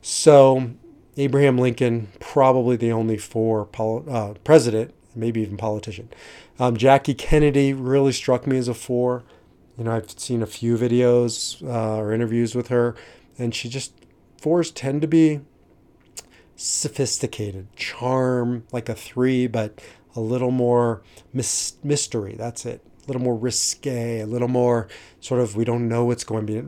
[0.01, 0.71] So,
[1.17, 3.67] Abraham Lincoln, probably the only four
[4.09, 6.09] uh, president, maybe even politician.
[6.59, 9.23] Um, Jackie Kennedy really struck me as a four.
[9.77, 12.95] You know, I've seen a few videos uh, or interviews with her,
[13.37, 13.93] and she just
[14.39, 15.41] fours tend to be
[16.55, 19.81] sophisticated, charm like a three, but
[20.15, 21.01] a little more
[21.33, 22.35] mis- mystery.
[22.37, 22.83] That's it.
[23.03, 24.87] A little more risque, a little more
[25.19, 26.63] sort of we don't know what's going be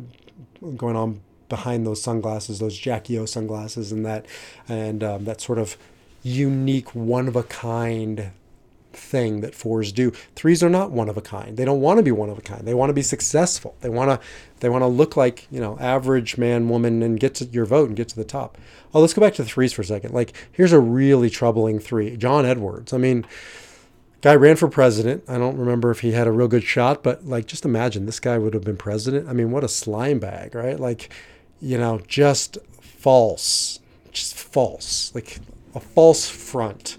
[0.75, 4.25] going on behind those sunglasses, those Jackie O sunglasses, and that
[4.67, 5.77] and um, that sort of
[6.23, 8.31] unique, one of a kind
[8.91, 10.11] thing that fours do.
[10.35, 11.57] Threes are not one of a kind.
[11.57, 12.67] They don't want to be one of a kind.
[12.67, 13.75] They want to be successful.
[13.81, 14.27] They want to
[14.59, 17.87] they want to look like, you know, average man, woman and get to your vote
[17.87, 18.57] and get to the top.
[18.93, 20.13] Oh, let's go back to the threes for a second.
[20.13, 22.17] Like here's a really troubling three.
[22.17, 22.93] John Edwards.
[22.93, 23.25] I mean,
[24.21, 25.23] guy ran for president.
[25.27, 28.19] I don't remember if he had a real good shot, but like just imagine this
[28.19, 29.29] guy would have been president.
[29.29, 30.79] I mean, what a slime bag, right?
[30.79, 31.11] Like,
[31.61, 33.79] you know, just false.
[34.11, 35.13] Just false.
[35.13, 35.39] Like
[35.75, 36.97] a false front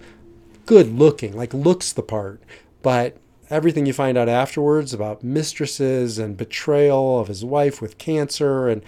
[0.70, 2.40] good looking, like looks the part,
[2.80, 3.16] but
[3.50, 8.80] everything you find out afterwards about mistresses and betrayal of his wife with cancer and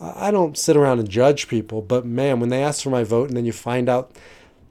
[0.00, 3.28] I don't sit around and judge people, but man, when they ask for my vote
[3.28, 4.12] and then you find out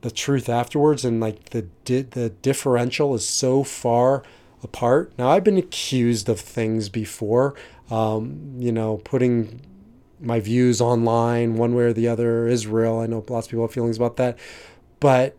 [0.01, 4.23] the truth afterwards and like the the differential is so far
[4.63, 5.13] apart.
[5.19, 7.53] Now I've been accused of things before,
[7.91, 9.61] um, you know, putting
[10.19, 12.47] my views online one way or the other.
[12.47, 14.37] Israel, I know lots of people have feelings about that,
[14.99, 15.37] but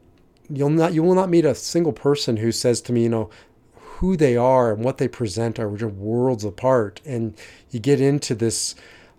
[0.49, 3.31] you'll not you will not meet a single person who says to me, you know,
[3.75, 7.01] who they are and what they present are just worlds apart.
[7.05, 7.35] And
[7.71, 8.75] you get into this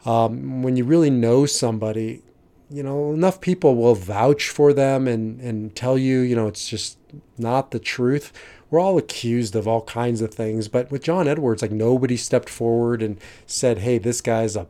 [0.05, 2.23] um, when you really know somebody.
[2.69, 6.67] You know, enough people will vouch for them and and tell you, you know, it's
[6.67, 6.97] just
[7.37, 8.33] not the truth.
[8.69, 12.49] We're all accused of all kinds of things, but with John Edwards, like nobody stepped
[12.49, 14.67] forward and said, "Hey, this guy's a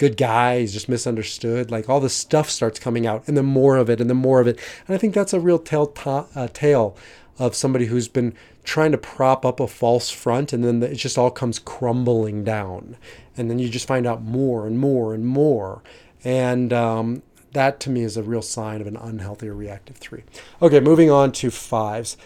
[0.00, 1.70] good guy, he's just misunderstood.
[1.70, 4.40] Like all this stuff starts coming out, and the more of it, and the more
[4.40, 4.58] of it.
[4.88, 6.96] And I think that's a real tale, ta- uh, tale
[7.38, 8.34] of somebody who's been
[8.64, 12.96] trying to prop up a false front, and then it just all comes crumbling down.
[13.36, 15.82] And then you just find out more and more and more.
[16.24, 20.24] And um, that to me is a real sign of an unhealthy or reactive three.
[20.62, 22.16] Okay, moving on to fives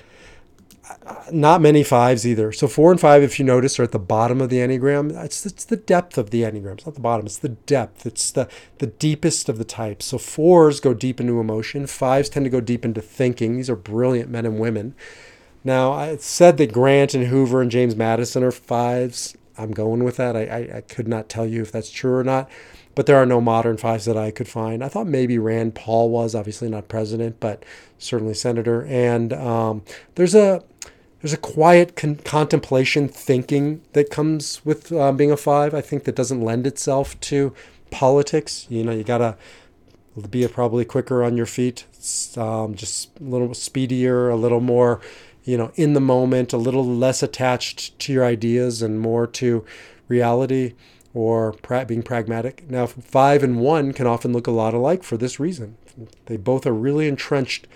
[1.33, 2.53] not many fives either.
[2.53, 5.13] So four and five, if you notice, are at the bottom of the enneagram.
[5.25, 6.75] It's it's the depth of the enneagram.
[6.75, 7.27] It's not the bottom.
[7.27, 8.07] It's the depth.
[8.07, 10.07] It's the the deepest of the types.
[10.07, 11.87] So fours go deep into emotion.
[11.87, 13.57] Fives tend to go deep into thinking.
[13.57, 14.95] These are brilliant men and women.
[15.63, 19.37] Now I said that Grant and Hoover and James Madison are fives.
[19.57, 20.37] I'm going with that.
[20.37, 22.51] I, I, I could not tell you if that's true or not
[22.95, 24.83] but there are no modern fives that I could find.
[24.83, 27.65] I thought maybe Rand Paul was, obviously not president, but
[27.99, 28.85] certainly senator.
[28.85, 29.83] And um,
[30.15, 30.63] there's a
[31.21, 35.75] there's a quiet con- contemplation thinking that comes with uh, being a five.
[35.75, 37.55] I think that doesn't lend itself to
[37.91, 38.67] politics.
[38.69, 39.37] You know, you gotta
[40.31, 41.87] be probably quicker on your feet,
[42.37, 45.01] um, just a little speedier, a little more,
[45.45, 49.65] you know, in the moment, a little less attached to your ideas and more to
[50.09, 50.75] reality
[51.15, 52.69] or pra- being pragmatic.
[52.69, 55.77] Now, five and one can often look a lot alike for this reason.
[56.27, 57.69] They both are really entrenched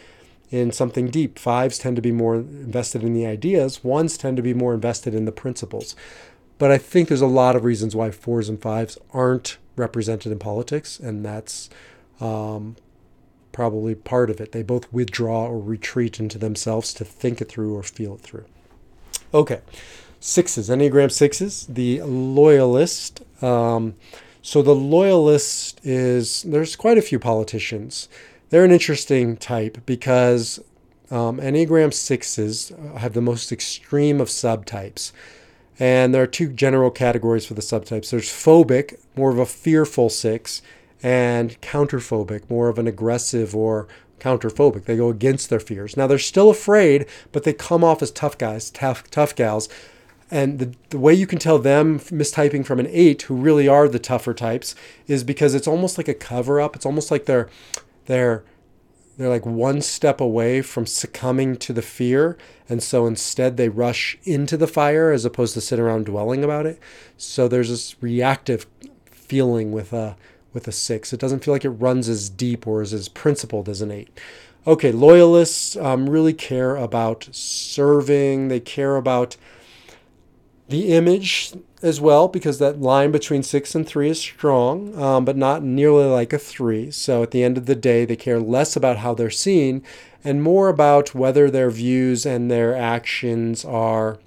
[0.50, 1.38] in something deep.
[1.38, 5.14] Fives tend to be more invested in the ideas, ones tend to be more invested
[5.14, 5.94] in the principles.
[6.58, 10.40] But I think there's a lot of reasons why fours and fives aren't represented in
[10.40, 11.70] politics, and that's
[12.20, 12.74] um,
[13.52, 14.50] probably part of it.
[14.50, 18.46] They both withdraw or retreat into themselves to think it through or feel it through.
[19.32, 19.60] Okay,
[20.20, 23.22] sixes, Enneagram sixes, the loyalist.
[23.42, 23.94] Um,
[24.42, 28.08] so the loyalist is, there's quite a few politicians
[28.50, 30.58] they're an interesting type because
[31.10, 35.12] um, Enneagram 6s have the most extreme of subtypes.
[35.78, 40.08] And there are two general categories for the subtypes there's phobic, more of a fearful
[40.08, 40.60] six,
[41.02, 43.86] and counterphobic, more of an aggressive or
[44.18, 44.86] counterphobic.
[44.86, 45.96] They go against their fears.
[45.96, 49.68] Now they're still afraid, but they come off as tough guys, tough, tough gals.
[50.30, 53.88] And the, the way you can tell them mistyping from an eight, who really are
[53.88, 54.74] the tougher types,
[55.06, 56.76] is because it's almost like a cover up.
[56.76, 57.48] It's almost like they're
[58.06, 58.44] they're
[59.18, 62.38] they're like one step away from succumbing to the fear.
[62.68, 66.66] And so instead they rush into the fire as opposed to sit around dwelling about
[66.66, 66.78] it.
[67.16, 68.66] So there's this reactive
[69.10, 70.16] feeling with a
[70.52, 71.12] with a six.
[71.12, 74.08] It doesn't feel like it runs as deep or is as principled as an eight.
[74.66, 78.48] Okay loyalists um, really care about serving.
[78.48, 79.36] They care about
[80.68, 85.36] the image as well because that line between six and three is strong, um, but
[85.36, 86.90] not nearly like a three.
[86.90, 89.82] So at the end of the day, they care less about how they're seen
[90.22, 94.18] and more about whether their views and their actions are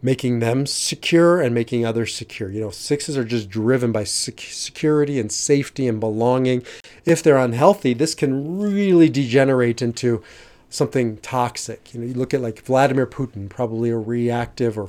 [0.00, 2.50] making them secure and making others secure.
[2.50, 6.62] You know, sixes are just driven by sec- security and safety and belonging.
[7.04, 10.22] If they're unhealthy, this can really degenerate into
[10.70, 11.94] something toxic.
[11.94, 14.88] You know, you look at like Vladimir Putin, probably a reactive or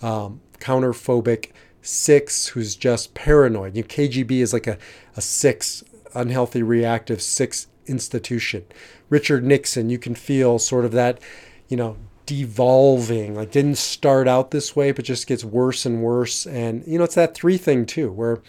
[0.00, 1.50] um, counterphobic
[1.82, 3.76] six who's just paranoid.
[3.76, 4.78] You know, KGB is like a,
[5.16, 5.84] a six,
[6.14, 8.64] unhealthy, reactive six institution.
[9.10, 11.20] Richard Nixon, you can feel sort of that,
[11.68, 11.96] you know,
[12.26, 16.46] devolving, like didn't start out this way, but just gets worse and worse.
[16.46, 18.40] And, you know, it's that three thing too, where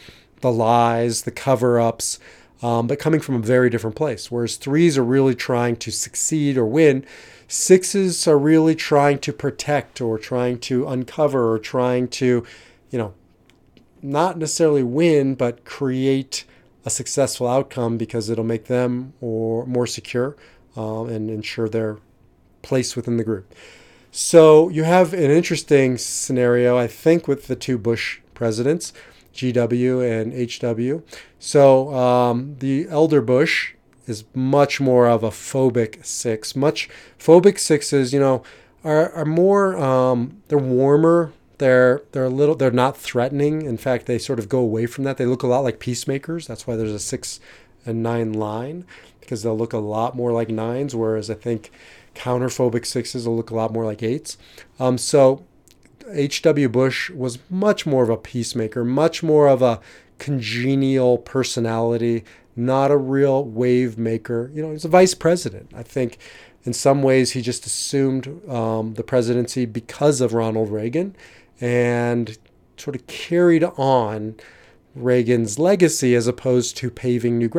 [0.41, 2.19] the lies, the cover ups,
[2.63, 4.31] um, but coming from a very different place.
[4.31, 7.05] Whereas threes are really trying to succeed or win,
[7.47, 12.45] sixes are really trying to protect or trying to uncover or trying to,
[12.89, 13.13] you know,
[14.01, 16.45] not necessarily win, but create
[16.85, 20.35] a successful outcome because it'll make them or more secure
[20.75, 21.97] um, and ensure their
[22.61, 23.53] place within the group.
[24.11, 28.93] So you have an interesting scenario, I think, with the two Bush presidents,
[29.33, 31.03] GW and HW.
[31.39, 33.73] So um, the elder Bush
[34.05, 36.55] is much more of a phobic six.
[36.55, 38.43] Much phobic sixes, you know,
[38.83, 43.61] are, are more um, they're warmer they're they're a little they're not threatening.
[43.61, 45.17] In fact, they sort of go away from that.
[45.17, 46.47] They look a lot like peacemakers.
[46.47, 47.39] That's why there's a six
[47.85, 48.85] and nine line
[49.21, 50.95] because they'll look a lot more like nines.
[50.95, 51.71] Whereas I think
[52.15, 54.37] counterphobic sixes will look a lot more like eights.
[54.79, 55.45] Um, so
[56.11, 56.69] H.W.
[56.69, 59.79] Bush was much more of a peacemaker, much more of a
[60.19, 62.23] congenial personality,
[62.55, 64.51] not a real wave maker.
[64.53, 65.71] You know, he's a vice president.
[65.75, 66.17] I think
[66.63, 71.15] in some ways he just assumed um, the presidency because of Ronald Reagan
[71.59, 72.37] and
[72.77, 74.35] sort of carried on
[74.95, 77.49] Reagan's legacy as opposed to paving new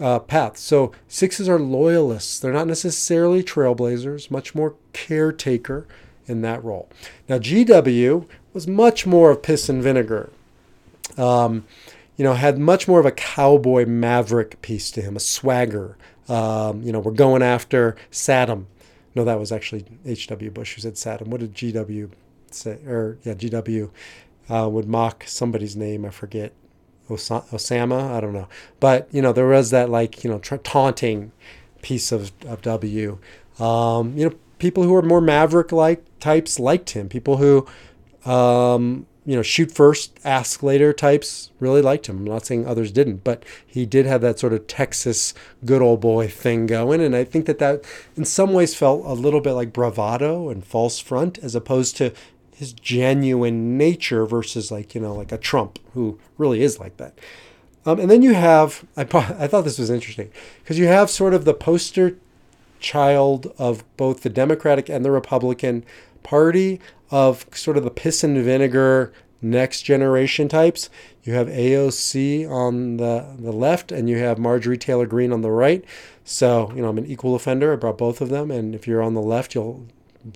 [0.00, 0.60] uh, paths.
[0.60, 2.38] So sixes are loyalists.
[2.38, 5.86] They're not necessarily trailblazers, much more caretaker
[6.26, 6.88] in that role.
[7.28, 10.30] Now, GW was much more of piss and vinegar.
[11.16, 11.64] Um,
[12.16, 15.96] you know, had much more of a cowboy maverick piece to him, a swagger.
[16.28, 18.66] Um, you know, we're going after Saddam.
[19.14, 20.50] No, that was actually H.W.
[20.50, 21.28] Bush who said Saddam.
[21.28, 22.10] What did G.W
[22.50, 23.90] say, or yeah, GW
[24.48, 26.04] uh, would mock somebody's name.
[26.04, 26.52] I forget.
[27.08, 28.48] Osama, I don't know.
[28.80, 31.32] But, you know, there was that like, you know, taunting
[31.82, 33.18] piece of, of W.
[33.58, 37.08] Um, you know, people who are more maverick like types liked him.
[37.08, 37.66] People who,
[38.30, 42.18] um, you know, shoot first, ask later types really liked him.
[42.18, 45.34] I'm not saying others didn't, but he did have that sort of Texas
[45.64, 47.00] good old boy thing going.
[47.00, 47.84] And I think that that
[48.16, 52.12] in some ways felt a little bit like bravado and false front as opposed to
[52.54, 57.18] his genuine nature versus like you know like a Trump who really is like that.
[57.86, 60.30] Um, and then you have I I thought this was interesting
[60.62, 62.16] because you have sort of the poster
[62.84, 65.84] child of both the Democratic and the Republican
[66.22, 66.80] Party
[67.10, 70.90] of sort of the piss and vinegar next generation types.
[71.22, 75.50] You have AOC on the, the left and you have Marjorie Taylor Greene on the
[75.50, 75.84] right.
[76.24, 77.72] So, you know, I'm an equal offender.
[77.72, 78.50] I brought both of them.
[78.50, 79.86] And if you're on the left, you'll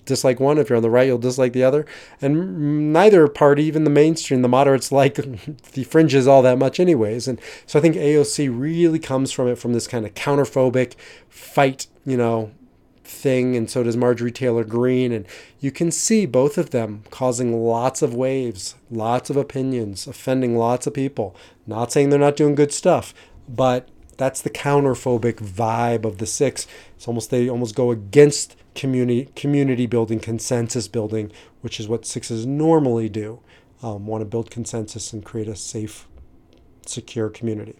[0.05, 0.57] dislike one.
[0.57, 1.85] If you're on the right, you'll dislike the other.
[2.21, 7.27] And neither party, even the mainstream, the moderates, like the fringes all that much, anyways.
[7.27, 10.95] And so I think AOC really comes from it from this kind of counterphobic
[11.29, 12.51] fight, you know,
[13.03, 13.55] thing.
[13.55, 15.11] And so does Marjorie Taylor Greene.
[15.11, 15.25] And
[15.59, 20.87] you can see both of them causing lots of waves, lots of opinions, offending lots
[20.87, 21.35] of people.
[21.65, 23.13] Not saying they're not doing good stuff,
[23.47, 26.67] but that's the counterphobic vibe of the six.
[26.95, 32.45] It's almost they almost go against community community building, consensus building, which is what sixes
[32.45, 33.39] normally do.
[33.81, 36.07] Um, want to build consensus and create a safe,
[36.85, 37.75] secure community.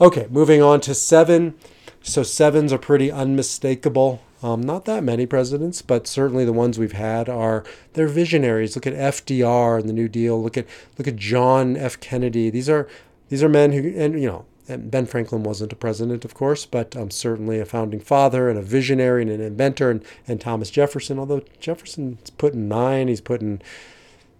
[0.00, 1.54] Okay, moving on to seven.
[2.02, 4.22] So sevens are pretty unmistakable.
[4.42, 8.74] Um, not that many presidents, but certainly the ones we've had are they're visionaries.
[8.74, 10.42] Look at FDR and the New Deal.
[10.42, 10.66] Look at
[10.96, 12.00] look at John F.
[12.00, 12.48] Kennedy.
[12.48, 12.88] These are
[13.28, 14.46] these are men who and you know
[14.78, 18.62] Ben Franklin wasn't a president, of course, but um, certainly a founding father and a
[18.62, 21.18] visionary and an inventor, and, and Thomas Jefferson.
[21.18, 23.60] Although Jefferson's putting nine, he's putting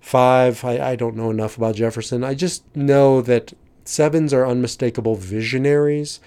[0.01, 0.65] five.
[0.65, 2.25] I, I don't know enough about Jefferson.
[2.25, 3.53] I just know that
[3.85, 6.21] sevens are unmistakable visionaries.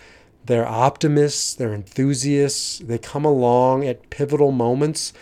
[0.46, 5.14] They're optimists, they're enthusiasts, they come along at pivotal moments,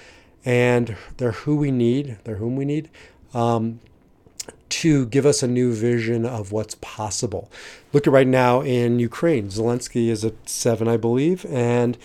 [0.44, 2.90] and they're who we need, they're whom we need.
[3.34, 3.80] Um,
[4.72, 7.52] to give us a new vision of what's possible.
[7.94, 9.50] Look at right now in Ukraine.
[9.50, 11.98] Zelensky is at seven, I believe, and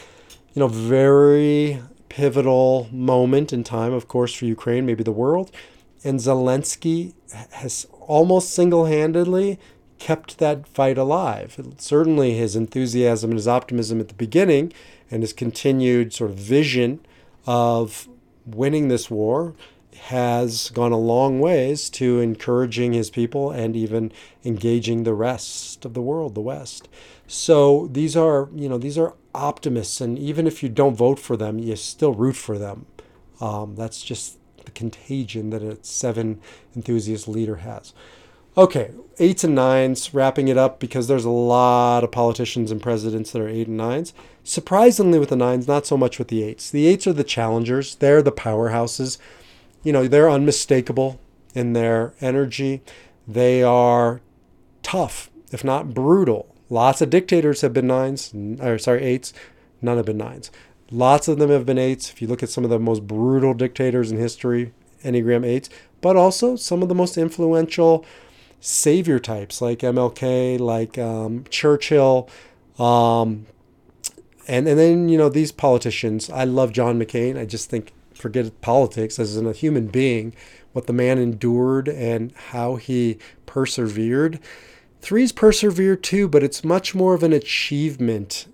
[0.53, 5.51] you know, very pivotal moment in time, of course, for Ukraine, maybe the world.
[6.03, 7.13] And Zelensky
[7.53, 9.59] has almost single handedly
[9.99, 11.61] kept that fight alive.
[11.79, 14.73] Certainly, his enthusiasm and his optimism at the beginning
[15.11, 17.01] and his continued sort of vision
[17.47, 18.09] of
[18.47, 19.55] winning this war
[19.97, 24.13] has gone a long ways to encouraging his people and even
[24.45, 26.89] engaging the rest of the world, the West.
[27.27, 31.37] So these are, you know, these are optimists, and even if you don't vote for
[31.37, 32.87] them, you still root for them.
[33.41, 36.41] Um, that's just the contagion that a seven
[36.75, 37.93] enthusiast leader has.
[38.59, 43.33] Okay, eights and nines, wrapping it up because there's a lot of politicians and presidents
[43.33, 44.15] that are eight and nines.
[44.45, 46.71] Surprisingly, with the nines, not so much with the eights.
[46.71, 49.19] The eights are the challengers, they're the powerhouses.
[49.87, 51.21] You know, they're unmistakable
[51.55, 52.83] in their energy.
[53.29, 54.21] They are
[54.83, 56.53] tough, if not brutal.
[56.69, 59.33] Lots of dictators have been nines, or sorry, eights.
[59.81, 60.51] None have been nines.
[60.91, 62.11] Lots of them have been eights.
[62.11, 64.73] If you look at some of the most brutal dictators in history,
[65.05, 65.71] Enneagram eights,
[66.01, 68.05] but also some of the most influential
[68.59, 72.29] savior types like MLK, like um, Churchill,
[72.77, 73.47] um,
[74.49, 76.29] and and then you know these politicians.
[76.29, 77.39] I love John McCain.
[77.39, 80.35] I just think forget politics as a human being,
[80.73, 84.41] what the man endured and how he persevered.
[85.01, 88.47] Threes persevere too, but it's much more of an achievement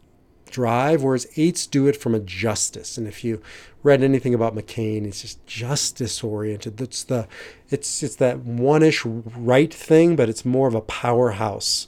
[0.50, 2.98] drive, whereas eights do it from a justice.
[2.98, 3.42] And if you
[3.82, 6.76] read anything about McCain, it's just justice oriented.
[6.76, 7.26] That's the
[7.70, 11.86] it's it's that one-ish right thing, but it's more of a powerhouse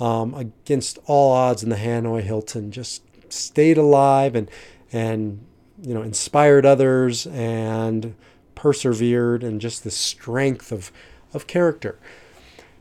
[0.00, 2.70] um, against all odds in the Hanoi Hilton.
[2.70, 4.50] Just stayed alive and
[4.92, 5.44] and
[5.84, 8.14] you know inspired others and
[8.54, 10.90] persevered and just the strength of
[11.32, 11.98] of character.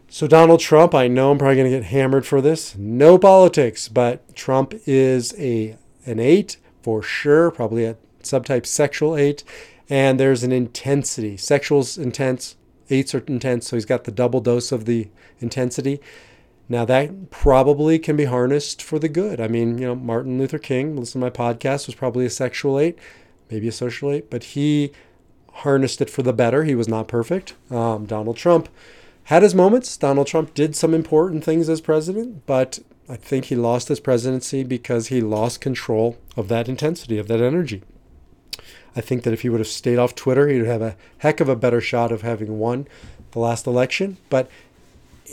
[0.09, 2.75] So Donald Trump, I know I'm probably going to get hammered for this.
[2.77, 9.43] No politics, but Trump is a an 8 for sure, probably a subtype sexual 8
[9.89, 11.37] and there's an intensity.
[11.37, 12.55] Sexual's intense,
[12.89, 15.99] 8s are intense, so he's got the double dose of the intensity.
[16.69, 19.41] Now that probably can be harnessed for the good.
[19.41, 22.79] I mean, you know, Martin Luther King, listen to my podcast, was probably a sexual
[22.79, 22.97] 8,
[23.51, 24.91] maybe a social 8, but he
[25.51, 26.63] harnessed it for the better.
[26.63, 27.53] He was not perfect.
[27.69, 28.69] Um, Donald Trump
[29.25, 29.95] had his moments.
[29.97, 34.63] Donald Trump did some important things as president, but I think he lost his presidency
[34.63, 37.83] because he lost control of that intensity, of that energy.
[38.95, 41.49] I think that if he would have stayed off Twitter, he'd have a heck of
[41.49, 42.87] a better shot of having won
[43.31, 44.17] the last election.
[44.29, 44.49] But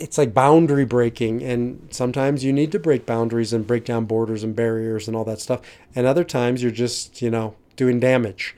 [0.00, 4.42] it's like boundary breaking, and sometimes you need to break boundaries and break down borders
[4.42, 5.60] and barriers and all that stuff.
[5.94, 8.56] And other times you're just, you know, doing damage.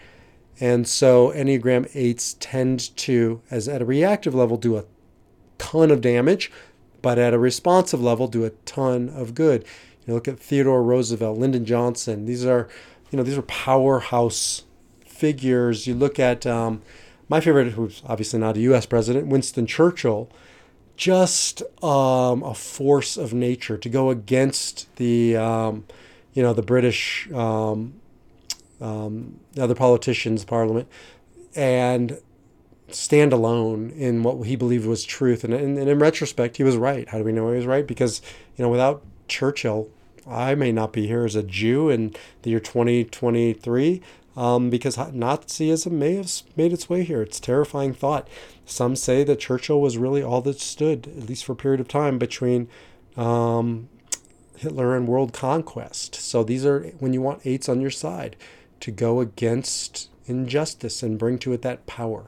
[0.60, 4.84] And so Enneagram 8s tend to, as at a reactive level, do a
[5.58, 6.52] ton of damage,
[7.02, 9.64] but at a responsive level, do a ton of good.
[10.06, 12.26] You look at Theodore Roosevelt, Lyndon Johnson.
[12.26, 12.68] These are,
[13.10, 14.62] you know, these are powerhouse
[15.04, 15.86] figures.
[15.86, 16.82] You look at um,
[17.28, 18.86] my favorite, who's obviously not a U.S.
[18.86, 20.28] president, Winston Churchill.
[21.02, 25.84] Just um, a force of nature to go against the, um,
[26.32, 27.94] you know, the British, um,
[28.80, 30.86] um, other politicians, Parliament,
[31.56, 32.20] and
[32.88, 35.42] stand alone in what he believed was truth.
[35.42, 37.08] And, and, and, in retrospect, he was right.
[37.08, 37.84] How do we know he was right?
[37.84, 38.22] Because,
[38.56, 39.88] you know, without Churchill,
[40.24, 44.00] I may not be here as a Jew in the year 2023
[44.36, 47.22] um, because Nazism may have made its way here.
[47.22, 48.28] It's terrifying thought.
[48.64, 51.88] Some say that Churchill was really all that stood, at least for a period of
[51.88, 52.68] time, between
[53.16, 53.88] um,
[54.56, 56.14] Hitler and world conquest.
[56.14, 58.36] So these are when you want eights on your side
[58.80, 62.26] to go against injustice and bring to it that power.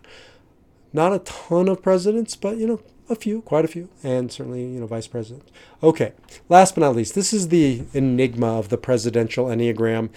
[0.93, 4.63] Not a ton of presidents, but you know, a few, quite a few, and certainly,
[4.63, 5.51] you know, vice presidents.
[5.83, 6.13] Okay,
[6.49, 10.11] last but not least, this is the enigma of the presidential Enneagram.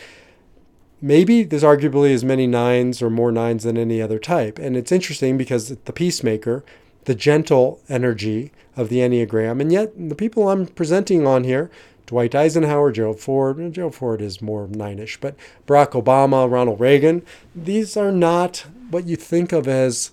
[1.01, 4.57] Maybe there's arguably as many nines or more nines than any other type.
[4.57, 6.63] And it's interesting because the peacemaker,
[7.05, 11.69] the gentle energy of the Enneagram, and yet the people I'm presenting on here,
[12.07, 15.35] Dwight Eisenhower, Gerald Ford, Gerald Ford is more nine-ish, but
[15.67, 17.21] Barack Obama, Ronald Reagan,
[17.53, 20.11] these are not what you think of as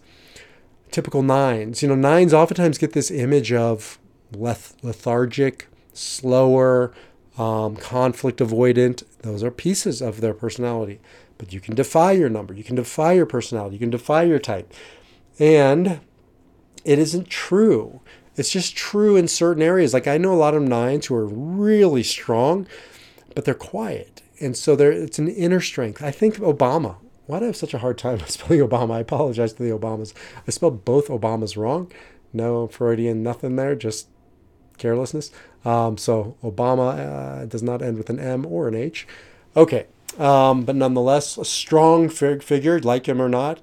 [0.91, 1.83] typical nines.
[1.83, 3.99] You know, nines oftentimes get this image of
[4.33, 6.93] leth- lethargic, slower,
[7.39, 9.05] um, conflict avoidant.
[9.25, 11.01] Those are pieces of their personality.
[11.39, 14.39] But you can defy your number, you can defy your personality, you can defy your
[14.39, 14.73] type.
[15.39, 16.01] And
[16.85, 18.01] it isn't true.
[18.37, 19.93] It's just true in certain areas.
[19.93, 22.67] Like I know a lot of nines who are really strong,
[23.35, 24.23] but they're quiet.
[24.41, 26.03] And so there it's an inner strength.
[26.03, 26.97] I think Obama
[27.27, 28.97] why do I have such a hard time spelling Obama?
[28.97, 30.13] I apologize to the Obamas.
[30.47, 31.91] I spelled both Obamas wrong.
[32.33, 34.09] No Freudian nothing there, just
[34.79, 35.31] carelessness.
[35.65, 39.07] Um, so Obama uh, does not end with an M or an H.
[39.57, 39.87] Okay,
[40.19, 43.61] um, but nonetheless, a strong fig- figure, like him or not.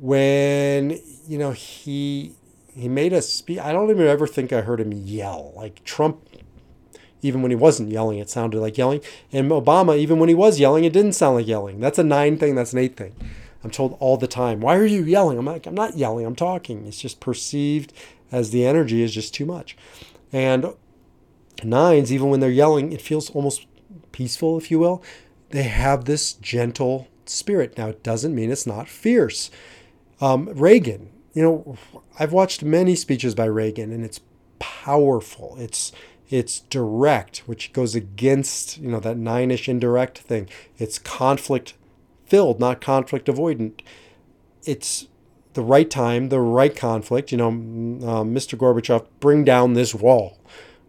[0.00, 2.32] When you know he
[2.74, 6.20] he made a speech, I don't even ever think I heard him yell like Trump
[7.22, 9.00] even when he wasn't yelling, it sounded like yelling.
[9.32, 11.80] And Obama, even when he was yelling, it didn't sound like yelling.
[11.80, 13.14] That's a nine thing, that's an eight thing.
[13.64, 15.38] I'm told all the time, why are you yelling?
[15.38, 16.86] I'm like, I'm not yelling, I'm talking.
[16.86, 17.92] It's just perceived
[18.30, 19.76] as the energy is just too much.
[20.32, 20.66] And
[21.64, 23.66] nines, even when they're yelling, it feels almost
[24.12, 25.02] peaceful, if you will.
[25.50, 27.76] They have this gentle spirit.
[27.78, 29.50] Now, it doesn't mean it's not fierce.
[30.20, 31.76] Um, Reagan, you know,
[32.18, 34.20] I've watched many speeches by Reagan, and it's
[34.58, 35.56] powerful.
[35.58, 35.92] It's
[36.28, 40.48] it's direct, which goes against you know that nine-ish indirect thing.
[40.78, 41.74] It's conflict
[42.24, 43.80] filled, not conflict avoidant.
[44.64, 45.06] It's
[45.52, 47.30] the right time, the right conflict.
[47.30, 48.58] You know, uh, Mr.
[48.58, 50.38] Gorbachev, bring down this wall,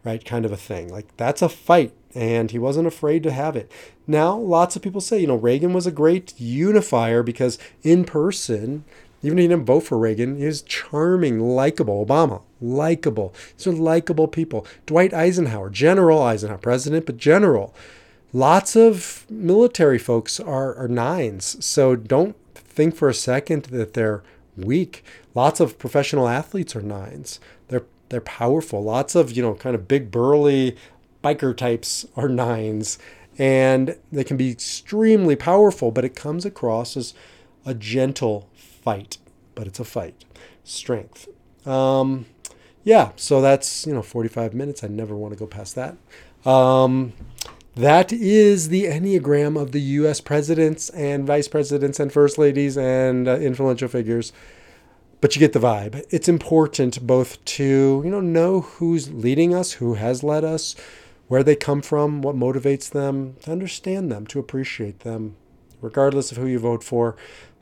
[0.07, 0.23] right?
[0.23, 0.87] Kind of a thing.
[0.87, 3.69] Like that's a fight, and he wasn't afraid to have it.
[4.07, 8.85] Now, lots of people say, you know, Reagan was a great unifier because in person,
[9.21, 12.05] even if he didn't vote for Reagan, he was charming, likable.
[12.05, 13.33] Obama, likable.
[13.57, 14.65] These are likable people.
[14.85, 17.75] Dwight Eisenhower, General Eisenhower, president, but general.
[18.31, 21.63] Lots of military folks are, are nines.
[21.65, 24.23] So don't think for a second that they're
[24.55, 25.03] weak.
[25.35, 27.41] Lots of professional athletes are nines.
[28.09, 28.83] They're powerful.
[28.83, 30.75] Lots of, you know, kind of big burly
[31.23, 32.97] biker types are nines.
[33.37, 37.13] And they can be extremely powerful, but it comes across as
[37.65, 39.17] a gentle fight,
[39.53, 40.25] but it's a fight.
[40.63, 41.27] Strength.
[41.67, 42.25] Um,
[42.83, 44.83] yeah, so that's, you know, 45 minutes.
[44.83, 45.97] I never want to go past that.
[46.49, 47.13] Um,
[47.75, 53.27] that is the Enneagram of the US presidents and vice presidents and first ladies and
[53.27, 54.33] uh, influential figures.
[55.19, 56.05] But you get the vibe.
[56.11, 60.75] It's important both to, you know, know who's leading us, who has led us,
[61.27, 65.35] where they come from, what motivates them, to understand them, to appreciate them,
[65.81, 67.15] regardless of who you vote for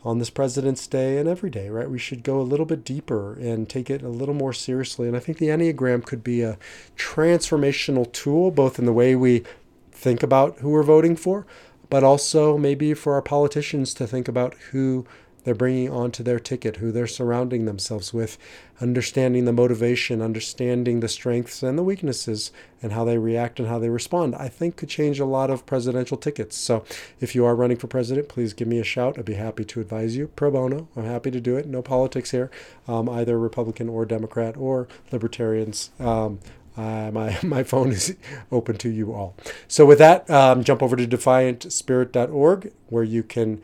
[0.04, 1.90] on this President's Day and every day, right?
[1.90, 5.08] We should go a little bit deeper and take it a little more seriously.
[5.08, 6.60] And I think the Enneagram could be a
[6.96, 9.44] transformational tool, both in the way we
[9.92, 11.48] think about who we're voting for,
[11.90, 15.08] but also maybe for our politicians to think about who
[15.46, 18.38] they're bringing onto their ticket, who they're surrounding themselves with,
[18.82, 23.80] understanding the motivation, understanding the strengths and the weaknesses, and how they react and how
[23.80, 26.58] they respond, I think could change a lot of presidential tickets.
[26.58, 26.84] So
[27.22, 29.18] if you are running for president, please give me a shout.
[29.18, 30.88] I'd be happy to advise you pro bono.
[30.96, 31.68] I'm happy to do it.
[31.68, 32.50] No politics here,
[32.88, 35.92] um, either Republican or Democrat or Libertarians.
[36.00, 36.40] Um,
[36.76, 38.16] uh, my, my phone is
[38.52, 39.36] open to you all.
[39.68, 43.62] So, with that, um, jump over to defiantspirit.org where you can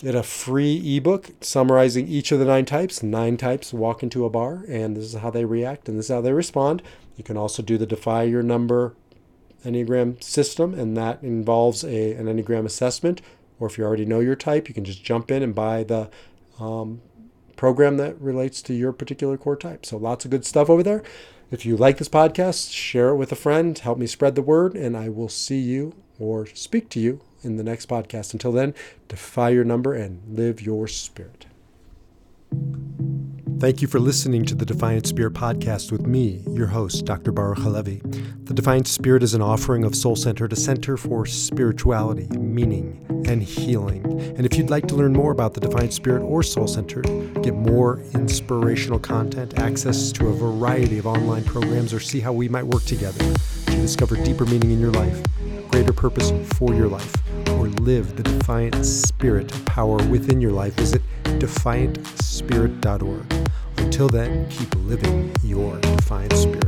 [0.00, 3.02] get a free ebook summarizing each of the nine types.
[3.02, 6.10] Nine types walk into a bar, and this is how they react and this is
[6.10, 6.82] how they respond.
[7.16, 8.94] You can also do the Defy Your Number
[9.64, 13.20] Enneagram system, and that involves a, an Enneagram assessment.
[13.58, 16.08] Or if you already know your type, you can just jump in and buy the
[16.58, 17.02] um,
[17.56, 19.84] program that relates to your particular core type.
[19.84, 21.02] So lots of good stuff over there.
[21.50, 24.76] If you like this podcast, share it with a friend, help me spread the word,
[24.76, 28.32] and I will see you or speak to you in the next podcast.
[28.32, 28.74] Until then,
[29.08, 31.46] defy your number and live your spirit.
[33.60, 37.30] Thank you for listening to the Defiant Spirit podcast with me, your host, Dr.
[37.30, 38.00] Baruch Halevi.
[38.44, 43.42] The Defiant Spirit is an offering of Soul Center, a center for spirituality, meaning, and
[43.42, 44.02] healing.
[44.36, 47.02] And if you'd like to learn more about the Defiant Spirit or Soul Center,
[47.42, 52.48] get more inspirational content, access to a variety of online programs, or see how we
[52.48, 53.34] might work together
[53.70, 55.22] to discover deeper meaning in your life,
[55.70, 57.14] greater purpose for your life,
[57.50, 63.48] or live the defiant spirit power within your life, visit defiantspirit.org.
[63.78, 66.59] Until then, keep living your defiant spirit.